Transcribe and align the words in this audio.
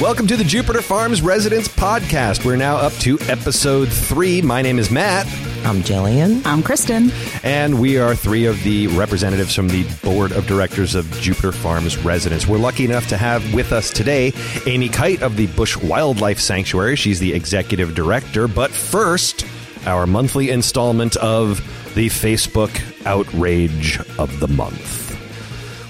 Welcome 0.00 0.28
to 0.28 0.36
the 0.36 0.44
Jupiter 0.46 0.80
Farms 0.80 1.22
Residents 1.22 1.66
Podcast. 1.66 2.44
We're 2.44 2.54
now 2.56 2.76
up 2.76 2.92
to 2.94 3.18
episode 3.22 3.88
three. 3.88 4.42
My 4.42 4.62
name 4.62 4.78
is 4.78 4.92
Matt, 4.92 5.26
I'm 5.64 5.82
Jillian. 5.82 6.44
I'm 6.46 6.62
Kristen. 6.62 7.10
and 7.42 7.80
we 7.80 7.98
are 7.98 8.14
three 8.14 8.46
of 8.46 8.62
the 8.62 8.86
representatives 8.88 9.56
from 9.56 9.66
the 9.68 9.84
board 10.04 10.30
of 10.30 10.46
directors 10.46 10.94
of 10.94 11.10
Jupiter 11.20 11.50
Farms 11.50 11.96
Residents. 11.98 12.46
We're 12.46 12.58
lucky 12.58 12.84
enough 12.84 13.08
to 13.08 13.16
have 13.16 13.54
with 13.54 13.72
us 13.72 13.90
today 13.90 14.32
Amy 14.66 14.88
Kite 14.88 15.22
of 15.22 15.36
the 15.36 15.48
Busch 15.48 15.76
Wildlife 15.76 16.38
Sanctuary. 16.38 16.94
She's 16.94 17.18
the 17.18 17.32
executive 17.32 17.94
director. 17.96 18.46
But 18.46 18.70
first, 18.70 19.44
our 19.86 20.06
monthly 20.06 20.50
installment 20.50 21.16
of 21.16 21.60
the 21.94 22.08
Facebook 22.08 22.70
Outrage 23.06 23.98
of 24.18 24.40
the 24.40 24.48
Month. 24.48 25.00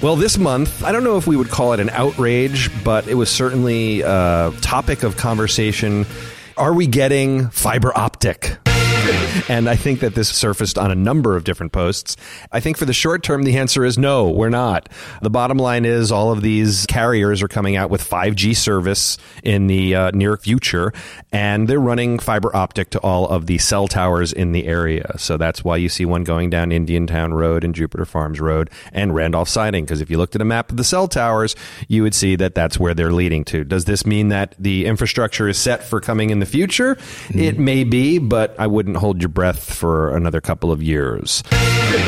Well, 0.02 0.16
this 0.16 0.36
month, 0.36 0.82
I 0.82 0.90
don't 0.90 1.04
know 1.04 1.16
if 1.16 1.28
we 1.28 1.36
would 1.36 1.50
call 1.50 1.72
it 1.74 1.80
an 1.80 1.90
outrage, 1.90 2.70
but 2.82 3.06
it 3.06 3.14
was 3.14 3.30
certainly 3.30 4.00
a 4.00 4.52
topic 4.60 5.04
of 5.04 5.16
conversation. 5.16 6.06
Are 6.56 6.74
we 6.74 6.88
getting 6.88 7.48
fiber 7.50 7.96
optic? 7.96 8.56
And 9.48 9.68
I 9.68 9.76
think 9.76 10.00
that 10.00 10.14
this 10.14 10.28
surfaced 10.28 10.78
on 10.78 10.90
a 10.90 10.94
number 10.94 11.36
of 11.36 11.44
different 11.44 11.72
posts. 11.72 12.16
I 12.52 12.60
think 12.60 12.76
for 12.76 12.84
the 12.84 12.92
short 12.92 13.22
term, 13.22 13.42
the 13.42 13.58
answer 13.58 13.84
is 13.84 13.98
no, 13.98 14.28
we're 14.28 14.48
not. 14.48 14.88
The 15.20 15.30
bottom 15.30 15.58
line 15.58 15.84
is 15.84 16.10
all 16.10 16.32
of 16.32 16.42
these 16.42 16.86
carriers 16.86 17.42
are 17.42 17.48
coming 17.48 17.76
out 17.76 17.90
with 17.90 18.08
5G 18.08 18.56
service 18.56 19.18
in 19.42 19.66
the 19.66 19.94
uh, 19.94 20.10
near 20.12 20.36
future, 20.36 20.92
and 21.32 21.68
they're 21.68 21.80
running 21.80 22.18
fiber 22.18 22.54
optic 22.54 22.90
to 22.90 23.00
all 23.00 23.28
of 23.28 23.46
the 23.46 23.58
cell 23.58 23.88
towers 23.88 24.32
in 24.32 24.52
the 24.52 24.66
area. 24.66 25.14
So 25.18 25.36
that's 25.36 25.64
why 25.64 25.76
you 25.76 25.88
see 25.88 26.04
one 26.04 26.24
going 26.24 26.50
down 26.50 26.72
Indiantown 26.72 27.34
Road 27.34 27.64
and 27.64 27.74
Jupiter 27.74 28.04
Farms 28.04 28.40
Road 28.40 28.70
and 28.92 29.14
Randolph 29.14 29.48
Siding. 29.48 29.84
Because 29.84 30.00
if 30.00 30.10
you 30.10 30.18
looked 30.18 30.34
at 30.34 30.40
a 30.40 30.46
map 30.46 30.70
of 30.70 30.76
the 30.76 30.84
cell 30.84 31.08
towers, 31.08 31.56
you 31.88 32.02
would 32.02 32.14
see 32.14 32.36
that 32.36 32.54
that's 32.54 32.78
where 32.78 32.94
they're 32.94 33.12
leading 33.12 33.44
to. 33.46 33.64
Does 33.64 33.84
this 33.84 34.06
mean 34.06 34.28
that 34.28 34.54
the 34.58 34.86
infrastructure 34.86 35.48
is 35.48 35.58
set 35.58 35.84
for 35.84 36.00
coming 36.00 36.30
in 36.30 36.38
the 36.38 36.46
future? 36.46 36.98
It 37.30 37.58
may 37.58 37.84
be, 37.84 38.18
but 38.18 38.54
I 38.58 38.66
wouldn't 38.66 38.96
hold 38.96 39.21
your 39.22 39.30
breath 39.30 39.72
for 39.72 40.14
another 40.14 40.40
couple 40.40 40.70
of 40.70 40.82
years. 40.82 41.42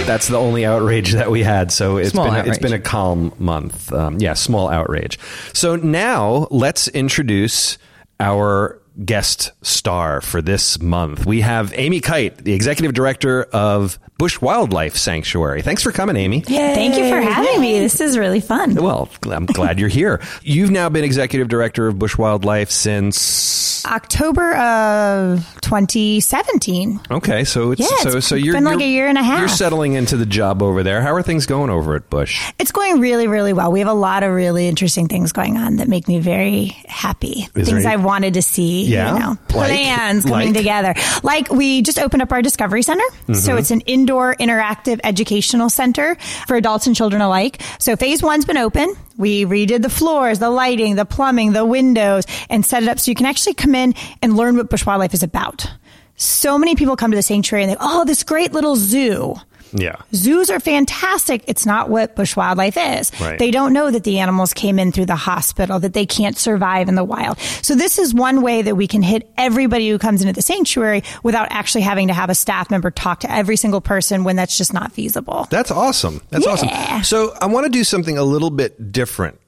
That's 0.05 0.29
the 0.29 0.37
only 0.39 0.67
outrage 0.67 1.13
that 1.13 1.31
we 1.31 1.43
had. 1.43 1.73
So 1.73 1.97
it's 1.97 2.11
Small 2.11 2.27
been 2.27 2.35
a, 2.35 2.39
it's 2.41 2.49
outrage. 2.49 2.61
been 2.61 2.73
a 2.75 2.79
calm 2.81 3.33
month. 3.39 3.93
Um, 3.93 4.19
yeah, 4.19 4.35
small 4.35 4.69
outrage. 4.69 5.19
So 5.55 5.77
now 5.77 6.49
let's 6.51 6.89
introduce 6.89 7.79
our 8.21 8.81
guest 9.05 9.53
star 9.63 10.21
for 10.21 10.41
this 10.43 10.81
month. 10.81 11.27
We 11.27 11.41
have 11.41 11.73
Amy 11.77 12.01
Kite, 12.01 12.37
the 12.45 12.53
executive 12.53 12.95
director 12.95 13.45
of 13.45 13.99
Busch 14.17 14.41
Wildlife 14.41 14.97
Sanctuary. 14.97 15.61
Thanks 15.63 15.83
for 15.83 15.91
coming, 15.91 16.17
Amy. 16.17 16.41
Thank 16.41 16.97
you 16.97 17.09
for 17.09 17.21
having 17.21 17.61
me. 17.61 17.81
This 17.81 18.01
is 18.01 18.17
really 18.17 18.41
fun. 18.41 18.77
Well, 18.77 19.09
I'm 19.25 19.45
glad 19.47 19.81
you're 19.81 19.89
here. 19.89 20.21
You've 20.43 20.71
now 20.71 20.89
been 20.89 21.03
executive 21.05 21.49
director 21.49 21.89
of 21.89 21.99
Busch 21.99 22.17
Wildlife 22.17 22.71
since 22.71 23.85
October 23.85 24.55
of 24.57 25.45
2017. 25.63 27.01
okay, 27.11 27.45
so 27.45 27.73
it's 27.73 27.81
Yeah, 27.81 27.87
it's 27.91 28.03
so 28.05 28.21
so 28.21 28.35
you're 28.37 28.55
been 28.55 28.65
like 28.65 28.75
you're- 28.75 28.85
a 28.85 28.89
year 28.89 29.09
and 29.09 29.19
a 29.19 29.23
half. 29.23 29.41
You're 29.41 29.49
settling 29.49 29.95
into 29.95 30.17
the 30.17 30.25
job 30.27 30.63
over 30.63 30.83
there. 30.85 31.03
How 31.03 31.13
are 31.15 31.23
things 31.23 31.45
going 31.45 31.69
over 31.69 31.97
at 31.97 32.09
Busch? 32.09 32.41
It's 32.61 32.71
going 32.73 33.01
really, 33.01 33.27
really 33.27 33.53
well. 33.53 33.73
We 33.73 33.81
have 33.81 33.89
a 33.89 33.93
lot 33.95 34.23
of 34.23 34.33
really 34.33 34.69
interesting 34.69 35.09
things 35.09 35.33
going 35.33 35.57
on 35.57 35.77
that 35.77 35.89
make 35.89 36.07
me 36.07 36.21
very 36.21 36.67
happy. 36.87 37.49
Is 37.57 37.69
things 37.69 37.85
any- 37.85 37.95
I 37.95 37.97
wanted 37.97 38.35
to 38.35 38.43
see, 38.43 38.85
Yeah? 38.87 39.13
you 39.13 39.19
know, 39.19 39.29
Like? 39.55 39.69
plans 39.69 40.25
coming 40.25 40.49
Like? 40.49 40.57
together. 40.57 40.95
Like 41.25 41.51
we 41.51 41.83
just 41.83 41.99
opened 41.99 42.23
up 42.23 42.31
our 42.33 42.43
Discovery 42.43 42.83
Center. 42.83 43.05
Mm-hmm. 43.23 43.35
So 43.35 43.57
it's 43.57 43.71
an 43.73 43.81
indoor 43.83 44.05
interactive 44.15 45.01
educational 45.05 45.69
center 45.69 46.17
for 46.47 46.57
adults 46.57 46.87
and 46.87 46.95
children 46.95 47.23
alike. 47.23 47.61
So 47.79 47.97
phase 47.97 48.23
one's 48.23 48.45
been 48.45 48.57
open. 48.57 48.95
We 49.17 49.45
redid 49.45 49.83
the 49.83 49.91
floors, 49.91 50.39
the 50.39 50.51
lighting, 50.51 50.97
the 50.97 51.05
plumbing, 51.05 51.53
the 51.53 51.65
windows, 51.65 52.25
and 52.49 52.65
set 52.65 52.83
it 52.83 52.89
up 52.89 52.99
so 52.99 53.11
you 53.11 53.15
can 53.15 53.27
actually 53.27 53.55
come 53.55 53.75
in 53.75 53.95
and 54.23 54.37
learn 54.37 54.57
what 54.57 54.71
Busch 54.71 54.87
wildlife 54.87 55.15
is 55.15 55.23
about. 55.23 55.71
So 56.17 56.59
many 56.59 56.77
people 56.77 56.97
come 56.97 57.11
to 57.11 57.17
the 57.17 57.23
sanctuary 57.23 57.65
and 57.65 57.73
they, 57.73 57.77
oh, 57.81 58.05
this 58.05 58.23
great 58.23 58.53
little 58.53 58.77
zoo. 58.77 59.35
Yeah. 59.77 59.97
Zoos 60.15 60.51
are 60.51 60.61
fantastic. 60.61 61.43
It's 61.49 61.67
not 61.67 61.91
what 61.91 62.15
Busch 62.15 62.37
wildlife 62.37 62.77
is. 62.77 63.11
Right. 63.21 63.39
They 63.39 63.51
don't 63.51 63.73
know 63.73 63.91
that 63.91 64.05
the 64.05 64.21
animals 64.21 64.55
came 64.55 64.79
in 64.79 64.93
through 64.93 65.07
the 65.07 65.17
hospital, 65.17 65.81
that 65.81 65.93
they 65.93 66.07
can't 66.07 66.39
survive 66.39 66.89
in 66.89 66.95
the 66.95 67.03
wild. 67.05 67.39
So 67.63 67.75
this 67.75 67.99
is 67.99 68.15
one 68.15 68.43
way 68.43 68.63
that 68.63 68.77
we 68.77 68.87
can 68.87 69.03
hit 69.03 69.29
everybody 69.37 69.91
who 69.91 69.99
comes 69.99 70.21
into 70.23 70.33
the 70.33 70.43
sanctuary 70.43 71.03
without 71.25 71.49
actually 71.51 71.81
having 71.83 72.09
to 72.09 72.15
have 72.15 72.31
a 72.31 72.35
staff 72.35 72.71
member 72.71 72.91
talk 72.91 73.21
to 73.21 73.31
every 73.31 73.57
single 73.57 73.81
person 73.81 74.23
when 74.25 74.37
that's 74.37 74.57
just 74.57 74.73
not 74.73 74.93
feasible. 74.93 75.47
That's 75.51 75.71
awesome. 75.71 76.21
That's 76.31 76.47
Yeah. 76.47 76.53
awesome. 76.53 77.03
So 77.05 77.35
I 77.41 77.47
want 77.47 77.65
to 77.65 77.71
do 77.71 77.83
something 77.85 78.17
a 78.17 78.25
little 78.25 78.51
bit 78.51 78.93
different 78.93 79.41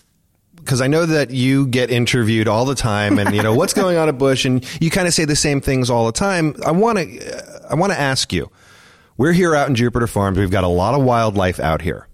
because 0.57 0.81
I 0.81 0.89
know 0.89 1.07
that 1.07 1.31
you 1.31 1.69
get 1.69 1.93
interviewed 1.93 2.49
all 2.49 2.65
the 2.65 2.75
time, 2.75 3.21
and 3.21 3.33
you 3.37 3.41
know 3.45 3.55
what's 3.55 3.73
going 3.83 3.97
on 3.97 4.09
at 4.09 4.19
Busch, 4.19 4.45
and 4.45 4.65
you 4.83 4.91
kind 4.91 5.07
of 5.07 5.15
say 5.15 5.25
the 5.25 5.37
same 5.37 5.61
things 5.61 5.89
all 5.91 6.07
the 6.07 6.13
time. 6.13 6.57
I 6.67 6.73
want 6.73 6.99
to, 6.99 7.67
I 7.71 7.77
want 7.77 7.93
to 7.93 8.01
ask 8.01 8.33
you. 8.33 8.51
We're 9.17 9.33
here 9.33 9.55
out 9.55 9.69
in 9.69 9.75
Jupiter 9.75 10.07
Farms. 10.07 10.39
We've 10.39 10.51
got 10.51 10.65
a 10.65 10.69
lot 10.69 10.95
of 10.95 11.03
wildlife 11.03 11.59
out 11.61 11.83
here. 11.83 12.07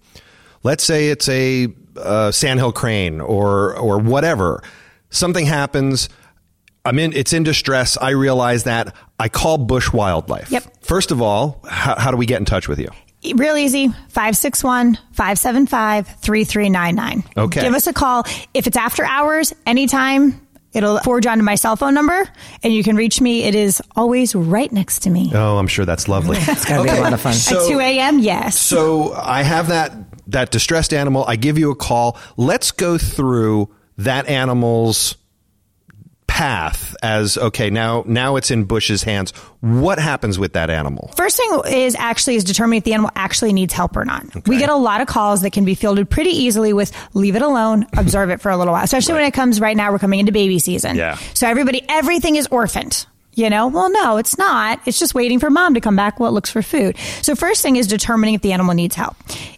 Let's 0.62 0.84
say 0.84 1.08
it's 1.08 1.28
a 1.28 1.68
uh, 1.96 2.30
sandhill 2.30 2.72
crane 2.72 3.20
or 3.20 3.76
or 3.76 3.98
whatever. 3.98 4.62
Something 5.10 5.46
happens. 5.46 6.08
I'm 6.84 6.98
in. 6.98 7.12
It's 7.12 7.32
in 7.32 7.42
distress. 7.42 7.96
I 7.96 8.10
realize 8.10 8.64
that. 8.64 8.94
I 9.18 9.28
call 9.28 9.58
Busch 9.58 9.92
Wildlife. 9.92 10.50
Yep. 10.50 10.84
First 10.84 11.10
of 11.10 11.20
all, 11.20 11.60
how, 11.68 11.98
how 11.98 12.10
do 12.10 12.16
we 12.16 12.26
get 12.26 12.38
in 12.38 12.44
touch 12.44 12.68
with 12.68 12.78
you? 12.78 12.90
Real 13.34 13.56
easy, 13.56 13.88
561 14.08 14.98
575 15.12 16.08
3399. 16.08 17.22
Okay. 17.36 17.60
Give 17.60 17.74
us 17.74 17.86
a 17.86 17.92
call. 17.92 18.24
If 18.52 18.66
it's 18.66 18.76
after 18.76 19.04
hours, 19.04 19.54
anytime, 19.64 20.44
it'll 20.72 20.98
forge 21.00 21.26
onto 21.26 21.44
my 21.44 21.54
cell 21.54 21.76
phone 21.76 21.94
number 21.94 22.28
and 22.62 22.72
you 22.72 22.82
can 22.82 22.96
reach 22.96 23.20
me. 23.20 23.44
It 23.44 23.54
is 23.54 23.82
always 23.96 24.34
right 24.34 24.70
next 24.72 25.00
to 25.00 25.10
me. 25.10 25.30
Oh, 25.34 25.58
I'm 25.58 25.68
sure 25.68 25.84
that's 25.84 26.08
lovely. 26.08 26.36
it's 26.40 26.64
gotta 26.64 26.82
be 26.84 26.90
a 26.90 27.00
lot 27.00 27.12
of 27.12 27.20
fun. 27.20 27.32
At 27.32 27.68
2 27.68 27.80
a.m., 27.80 28.18
yes. 28.18 28.58
So 28.58 29.12
I 29.12 29.42
have 29.42 29.68
that 29.68 29.92
that 30.28 30.50
distressed 30.50 30.94
animal. 30.94 31.24
I 31.26 31.36
give 31.36 31.58
you 31.58 31.70
a 31.70 31.76
call. 31.76 32.16
Let's 32.36 32.70
go 32.70 32.98
through 32.98 33.74
that 33.98 34.28
animal's 34.28 35.16
path 36.32 36.96
as 37.02 37.36
okay 37.36 37.68
now 37.68 38.02
now 38.06 38.36
it's 38.36 38.50
in 38.50 38.64
Busch's 38.64 39.02
hands 39.02 39.32
what 39.60 39.98
happens 39.98 40.38
with 40.38 40.54
that 40.54 40.70
animal 40.70 41.12
First 41.14 41.36
thing 41.36 41.60
is 41.66 41.94
actually 41.94 42.36
is 42.36 42.44
determining 42.44 42.78
if 42.78 42.84
the 42.84 42.94
animal 42.94 43.10
actually 43.14 43.52
needs 43.52 43.74
help 43.74 43.96
or 43.96 44.04
not. 44.04 44.24
We 44.46 44.58
get 44.58 44.70
a 44.70 44.74
lot 44.76 45.00
of 45.00 45.06
calls 45.06 45.42
that 45.42 45.52
can 45.52 45.64
be 45.64 45.74
fielded 45.74 46.08
pretty 46.08 46.30
easily 46.30 46.72
with 46.72 46.90
leave 47.14 47.36
it 47.36 47.42
alone, 47.42 47.86
observe 47.96 48.30
it 48.30 48.40
for 48.40 48.50
a 48.50 48.56
little 48.56 48.72
while. 48.72 48.82
Especially 48.82 49.14
when 49.14 49.24
it 49.24 49.32
comes 49.32 49.60
right 49.60 49.76
now, 49.76 49.92
we're 49.92 49.98
coming 49.98 50.20
into 50.20 50.32
baby 50.32 50.58
season. 50.58 50.96
Yeah. 50.96 51.16
So 51.34 51.46
everybody, 51.46 51.84
everything 51.88 52.36
is 52.36 52.48
orphaned. 52.50 53.06
You 53.34 53.48
know, 53.48 53.68
well, 53.68 53.90
no, 53.90 54.18
it's 54.18 54.36
not. 54.36 54.80
It's 54.84 54.98
just 54.98 55.14
waiting 55.14 55.40
for 55.40 55.48
mom 55.48 55.74
to 55.74 55.80
come 55.80 55.96
back 55.96 56.20
while 56.20 56.28
it 56.28 56.34
looks 56.34 56.50
for 56.50 56.60
food. 56.60 56.98
So 57.22 57.34
first 57.34 57.62
thing 57.62 57.76
is 57.76 57.86
determining 57.86 58.34
if 58.34 58.42
the 58.42 58.52
animal 58.52 58.74
needs 58.74 58.94
help. 58.94 59.16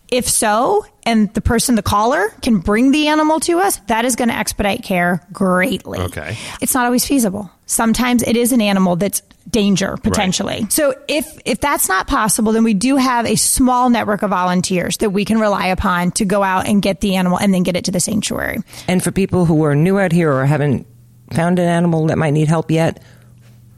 If 0.08 0.28
so, 0.28 0.86
and 1.04 1.32
the 1.34 1.40
person, 1.40 1.74
the 1.74 1.82
caller, 1.82 2.28
can 2.40 2.58
bring 2.58 2.92
the 2.92 3.08
animal 3.08 3.40
to 3.40 3.58
us, 3.58 3.78
that 3.88 4.04
is 4.04 4.14
going 4.14 4.28
to 4.28 4.36
expedite 4.36 4.84
care 4.84 5.26
greatly. 5.32 5.98
Okay. 5.98 6.36
It's 6.60 6.72
not 6.72 6.86
always 6.86 7.04
feasible. 7.04 7.50
Sometimes 7.66 8.22
it 8.22 8.36
is 8.36 8.52
an 8.52 8.60
animal 8.60 8.94
that's 8.94 9.22
danger 9.50 9.96
potentially. 10.02 10.66
So 10.70 10.94
if 11.08 11.38
if 11.44 11.60
that's 11.60 11.88
not 11.88 12.06
possible, 12.06 12.52
then 12.52 12.64
we 12.64 12.74
do 12.74 12.96
have 12.96 13.26
a 13.26 13.36
small 13.36 13.90
network 13.90 14.22
of 14.22 14.30
volunteers 14.30 14.98
that 14.98 15.10
we 15.10 15.24
can 15.24 15.38
rely 15.38 15.66
upon 15.66 16.12
to 16.12 16.24
go 16.24 16.42
out 16.42 16.66
and 16.66 16.80
get 16.80 17.00
the 17.00 17.16
animal 17.16 17.38
and 17.38 17.52
then 17.52 17.62
get 17.62 17.76
it 17.76 17.84
to 17.86 17.90
the 17.90 18.00
sanctuary. 18.00 18.58
And 18.88 19.02
for 19.02 19.12
people 19.12 19.44
who 19.46 19.64
are 19.64 19.74
new 19.74 19.98
out 19.98 20.12
here 20.12 20.32
or 20.32 20.46
haven't 20.46 20.86
found 21.32 21.58
an 21.58 21.68
animal 21.68 22.06
that 22.06 22.18
might 22.18 22.30
need 22.30 22.48
help 22.48 22.70
yet, 22.70 23.02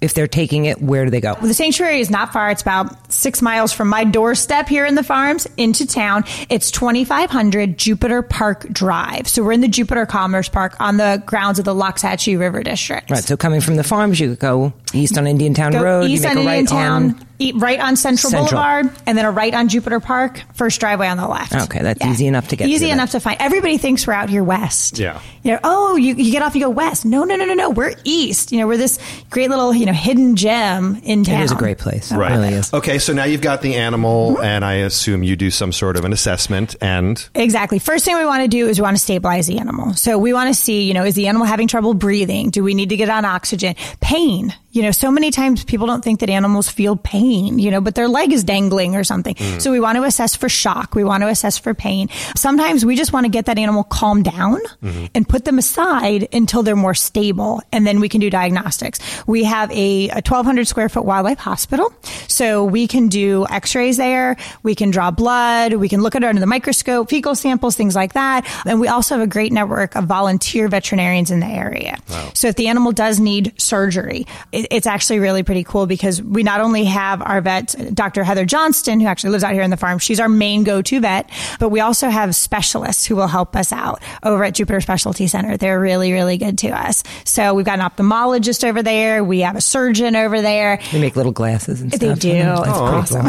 if 0.06 0.14
they're 0.14 0.26
taking 0.26 0.64
it, 0.64 0.80
where 0.80 1.04
do 1.04 1.10
they 1.10 1.20
go? 1.20 1.34
The 1.34 1.52
sanctuary 1.52 2.00
is 2.00 2.08
not 2.08 2.32
far. 2.32 2.50
It's 2.50 2.62
about 2.62 3.12
six 3.12 3.42
miles 3.42 3.72
from 3.72 3.88
my 3.88 4.04
doorstep 4.04 4.68
here 4.68 4.86
in 4.86 4.94
the 4.94 5.02
farms 5.02 5.46
into 5.58 5.86
town. 5.86 6.24
It's 6.48 6.70
2500 6.70 7.76
Jupiter 7.76 8.22
Park 8.22 8.66
Drive. 8.70 9.28
So 9.28 9.44
we're 9.44 9.52
in 9.52 9.60
the 9.60 9.68
Jupiter 9.68 10.06
Commerce 10.06 10.48
Park 10.48 10.76
on 10.80 10.96
the 10.96 11.22
grounds 11.26 11.58
of 11.58 11.64
the 11.64 11.74
Loxahatchee 11.74 12.38
River 12.38 12.62
District. 12.62 13.10
Right. 13.10 13.22
So 13.22 13.36
coming 13.36 13.60
from 13.60 13.76
the 13.76 13.84
farms, 13.84 14.18
you 14.18 14.30
could 14.30 14.38
go 14.38 14.72
east 14.96 15.18
on 15.18 15.26
Indiantown 15.26 15.72
Go 15.72 15.82
Road. 15.82 16.10
east 16.10 16.22
you 16.24 16.28
make 16.28 16.38
on 16.38 16.42
a 16.42 16.46
right 16.46 16.58
Indian 16.58 16.78
on. 16.78 17.14
Town, 17.14 17.26
eat 17.38 17.54
right 17.56 17.80
on 17.80 17.96
Central, 17.96 18.30
Central. 18.30 18.50
Boulevard, 18.60 18.90
and 19.06 19.16
then 19.16 19.24
a 19.24 19.30
right 19.30 19.54
on 19.54 19.68
Jupiter 19.68 20.00
Park. 20.00 20.42
First 20.54 20.80
driveway 20.80 21.08
on 21.08 21.16
the 21.16 21.28
left. 21.28 21.54
Okay, 21.54 21.82
that's 21.82 22.04
easy 22.04 22.26
enough 22.26 22.48
to 22.48 22.56
get 22.56 22.68
Easy 22.68 22.86
to 22.86 22.92
enough 22.92 23.10
to 23.10 23.20
find. 23.20 23.40
Everybody 23.40 23.78
thinks 23.78 24.06
we're 24.06 24.14
out 24.14 24.30
here 24.30 24.42
west. 24.42 24.98
Yeah. 24.98 25.20
You 25.42 25.52
know, 25.52 25.60
oh, 25.62 25.96
you, 25.96 26.14
you 26.14 26.32
get 26.32 26.42
off, 26.42 26.54
you 26.54 26.62
go 26.62 26.70
west. 26.70 27.04
No, 27.04 27.24
no, 27.24 27.36
no, 27.36 27.44
no, 27.44 27.54
no. 27.54 27.70
We're 27.70 27.94
east. 28.04 28.52
You 28.52 28.58
know, 28.58 28.66
we're 28.66 28.76
this 28.76 28.98
great 29.30 29.50
little 29.50 29.74
you 29.74 29.86
know 29.86 29.92
hidden 29.92 30.36
gem 30.36 31.00
in 31.04 31.24
town. 31.24 31.40
It 31.40 31.44
is 31.44 31.52
a 31.52 31.56
great 31.56 31.78
place. 31.78 32.10
It 32.10 32.16
right 32.16 32.32
really 32.32 32.54
is. 32.54 32.72
okay 32.72 32.98
so 32.98 33.12
now 33.12 33.24
you've 33.24 33.40
got 33.40 33.62
the 33.62 33.74
animal 33.76 34.40
and 34.40 34.64
i 34.64 34.74
assume 34.74 35.22
you 35.22 35.36
do 35.36 35.50
some 35.50 35.72
sort 35.72 35.96
of 35.96 36.04
an 36.04 36.12
assessment 36.12 36.74
and 36.80 37.28
Exactly. 37.34 37.78
First 37.78 38.04
thing 38.04 38.16
we 38.16 38.24
want 38.24 38.42
to 38.42 38.48
do 38.48 38.66
is 38.68 38.78
we 38.78 38.82
want 38.82 38.96
to 38.96 39.02
stabilize 39.02 39.46
the 39.46 39.58
animal. 39.58 39.94
So 39.94 40.18
we 40.18 40.32
want 40.32 40.48
to 40.48 40.54
see, 40.54 40.82
you 40.84 40.94
know, 40.94 41.04
is 41.04 41.14
the 41.14 41.28
animal 41.28 41.46
having 41.46 41.68
trouble 41.68 41.94
breathing? 41.94 42.50
Do 42.50 42.62
we 42.64 42.74
need 42.74 42.88
to 42.90 42.96
get 42.96 43.08
on 43.08 43.24
oxygen? 43.24 43.74
Pain. 44.00 44.54
You 44.70 44.82
know, 44.86 44.92
so 44.92 45.10
many 45.10 45.30
times 45.30 45.64
people 45.64 45.86
don't 45.86 46.02
think 46.02 46.20
that 46.20 46.30
animals 46.30 46.68
feel 46.68 46.96
pain, 46.96 47.58
you 47.58 47.70
know, 47.70 47.80
but 47.80 47.94
their 47.94 48.08
leg 48.08 48.32
is 48.32 48.44
dangling 48.44 48.96
or 48.96 49.04
something. 49.04 49.34
Mm. 49.34 49.60
So 49.60 49.70
we 49.70 49.80
want 49.80 49.96
to 49.96 50.04
assess 50.04 50.34
for 50.34 50.48
shock. 50.48 50.94
We 50.94 51.04
want 51.04 51.22
to 51.22 51.28
assess 51.28 51.58
for 51.58 51.74
pain. 51.74 52.08
Sometimes 52.36 52.84
we 52.84 52.96
just 52.96 53.12
want 53.12 53.24
to 53.24 53.30
get 53.30 53.46
that 53.46 53.58
animal 53.58 53.84
calmed 53.84 54.24
down 54.24 54.60
mm-hmm. 54.82 55.06
and 55.14 55.28
put 55.28 55.44
them 55.44 55.58
aside 55.58 56.28
until 56.32 56.62
they're 56.62 56.76
more 56.76 56.94
stable. 56.94 57.62
And 57.72 57.86
then 57.86 58.00
we 58.00 58.08
can 58.08 58.20
do 58.20 58.30
diagnostics. 58.30 58.98
We 59.26 59.44
have 59.44 59.70
a, 59.70 60.08
a 60.10 60.22
1200 60.22 60.66
square 60.66 60.88
foot 60.88 61.04
wildlife 61.04 61.38
hospital. 61.38 61.92
So 62.28 62.64
we 62.64 62.86
can 62.86 63.08
do 63.08 63.46
x-rays 63.50 63.96
there. 63.96 64.36
We 64.62 64.74
can 64.74 64.90
draw 64.90 65.10
blood. 65.10 65.74
We 65.74 65.88
can 65.88 66.02
look 66.02 66.14
at 66.14 66.22
it 66.22 66.26
under 66.26 66.40
the 66.40 66.46
microscope, 66.46 67.10
fecal 67.10 67.34
samples, 67.34 67.76
things 67.76 67.94
like 67.94 68.14
that. 68.14 68.46
And 68.66 68.80
we 68.80 68.88
also 68.88 69.16
have 69.16 69.22
a 69.22 69.30
great 69.30 69.52
network 69.52 69.96
of 69.96 70.04
volunteer 70.04 70.68
veterinarians 70.68 71.30
in 71.30 71.40
the 71.40 71.46
area. 71.46 71.98
Wow. 72.08 72.30
So 72.34 72.48
if 72.48 72.56
the 72.56 72.68
animal 72.68 72.92
does 72.92 73.20
need 73.20 73.60
surgery, 73.60 74.26
it, 74.52 74.66
it's 74.76 74.86
actually 74.86 75.20
really 75.20 75.42
pretty 75.42 75.64
cool 75.64 75.86
because 75.86 76.22
we 76.22 76.42
not 76.42 76.60
only 76.60 76.84
have 76.84 77.22
our 77.22 77.40
vet, 77.40 77.74
Dr. 77.94 78.22
Heather 78.22 78.44
Johnston, 78.44 79.00
who 79.00 79.06
actually 79.06 79.30
lives 79.30 79.42
out 79.42 79.54
here 79.54 79.62
in 79.62 79.70
the 79.70 79.78
farm. 79.78 79.98
She's 79.98 80.20
our 80.20 80.28
main 80.28 80.64
go-to 80.64 81.00
vet, 81.00 81.30
but 81.58 81.70
we 81.70 81.80
also 81.80 82.10
have 82.10 82.36
specialists 82.36 83.06
who 83.06 83.16
will 83.16 83.26
help 83.26 83.56
us 83.56 83.72
out 83.72 84.02
over 84.22 84.44
at 84.44 84.54
Jupiter 84.54 84.82
Specialty 84.82 85.28
Center. 85.28 85.56
They're 85.56 85.80
really, 85.80 86.12
really 86.12 86.36
good 86.36 86.58
to 86.58 86.68
us. 86.68 87.02
So 87.24 87.54
we've 87.54 87.64
got 87.64 87.78
an 87.80 87.88
ophthalmologist 87.88 88.68
over 88.68 88.82
there. 88.82 89.24
We 89.24 89.40
have 89.40 89.56
a 89.56 89.62
surgeon 89.62 90.14
over 90.14 90.42
there. 90.42 90.78
They 90.92 91.00
make 91.00 91.16
little 91.16 91.32
glasses 91.32 91.80
and 91.80 91.90
stuff. 91.90 92.18
They 92.18 92.32
do. 92.32 92.42
Oh, 92.42 92.62
it's 92.62 93.12
oh, 93.12 93.24
awesome. 93.24 93.26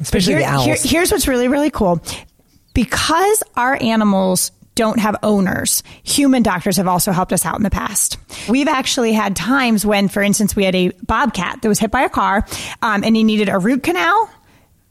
Especially 0.00 0.32
here, 0.32 0.42
the 0.42 0.46
owls. 0.46 0.64
Here, 0.64 0.76
here's 0.80 1.12
what's 1.12 1.28
really, 1.28 1.48
really 1.48 1.70
cool. 1.70 2.02
Because 2.72 3.42
our 3.56 3.76
animals 3.82 4.52
don't 4.74 4.98
have 4.98 5.16
owners. 5.22 5.82
Human 6.02 6.42
doctors 6.42 6.76
have 6.76 6.88
also 6.88 7.12
helped 7.12 7.32
us 7.32 7.44
out 7.44 7.56
in 7.56 7.62
the 7.62 7.70
past. 7.70 8.18
We've 8.48 8.68
actually 8.68 9.12
had 9.12 9.36
times 9.36 9.84
when, 9.84 10.08
for 10.08 10.22
instance, 10.22 10.56
we 10.56 10.64
had 10.64 10.74
a 10.74 10.90
bobcat 11.02 11.62
that 11.62 11.68
was 11.68 11.78
hit 11.78 11.90
by 11.90 12.02
a 12.02 12.08
car 12.08 12.46
um, 12.80 13.04
and 13.04 13.14
he 13.14 13.24
needed 13.24 13.48
a 13.48 13.58
root 13.58 13.82
canal 13.82 14.30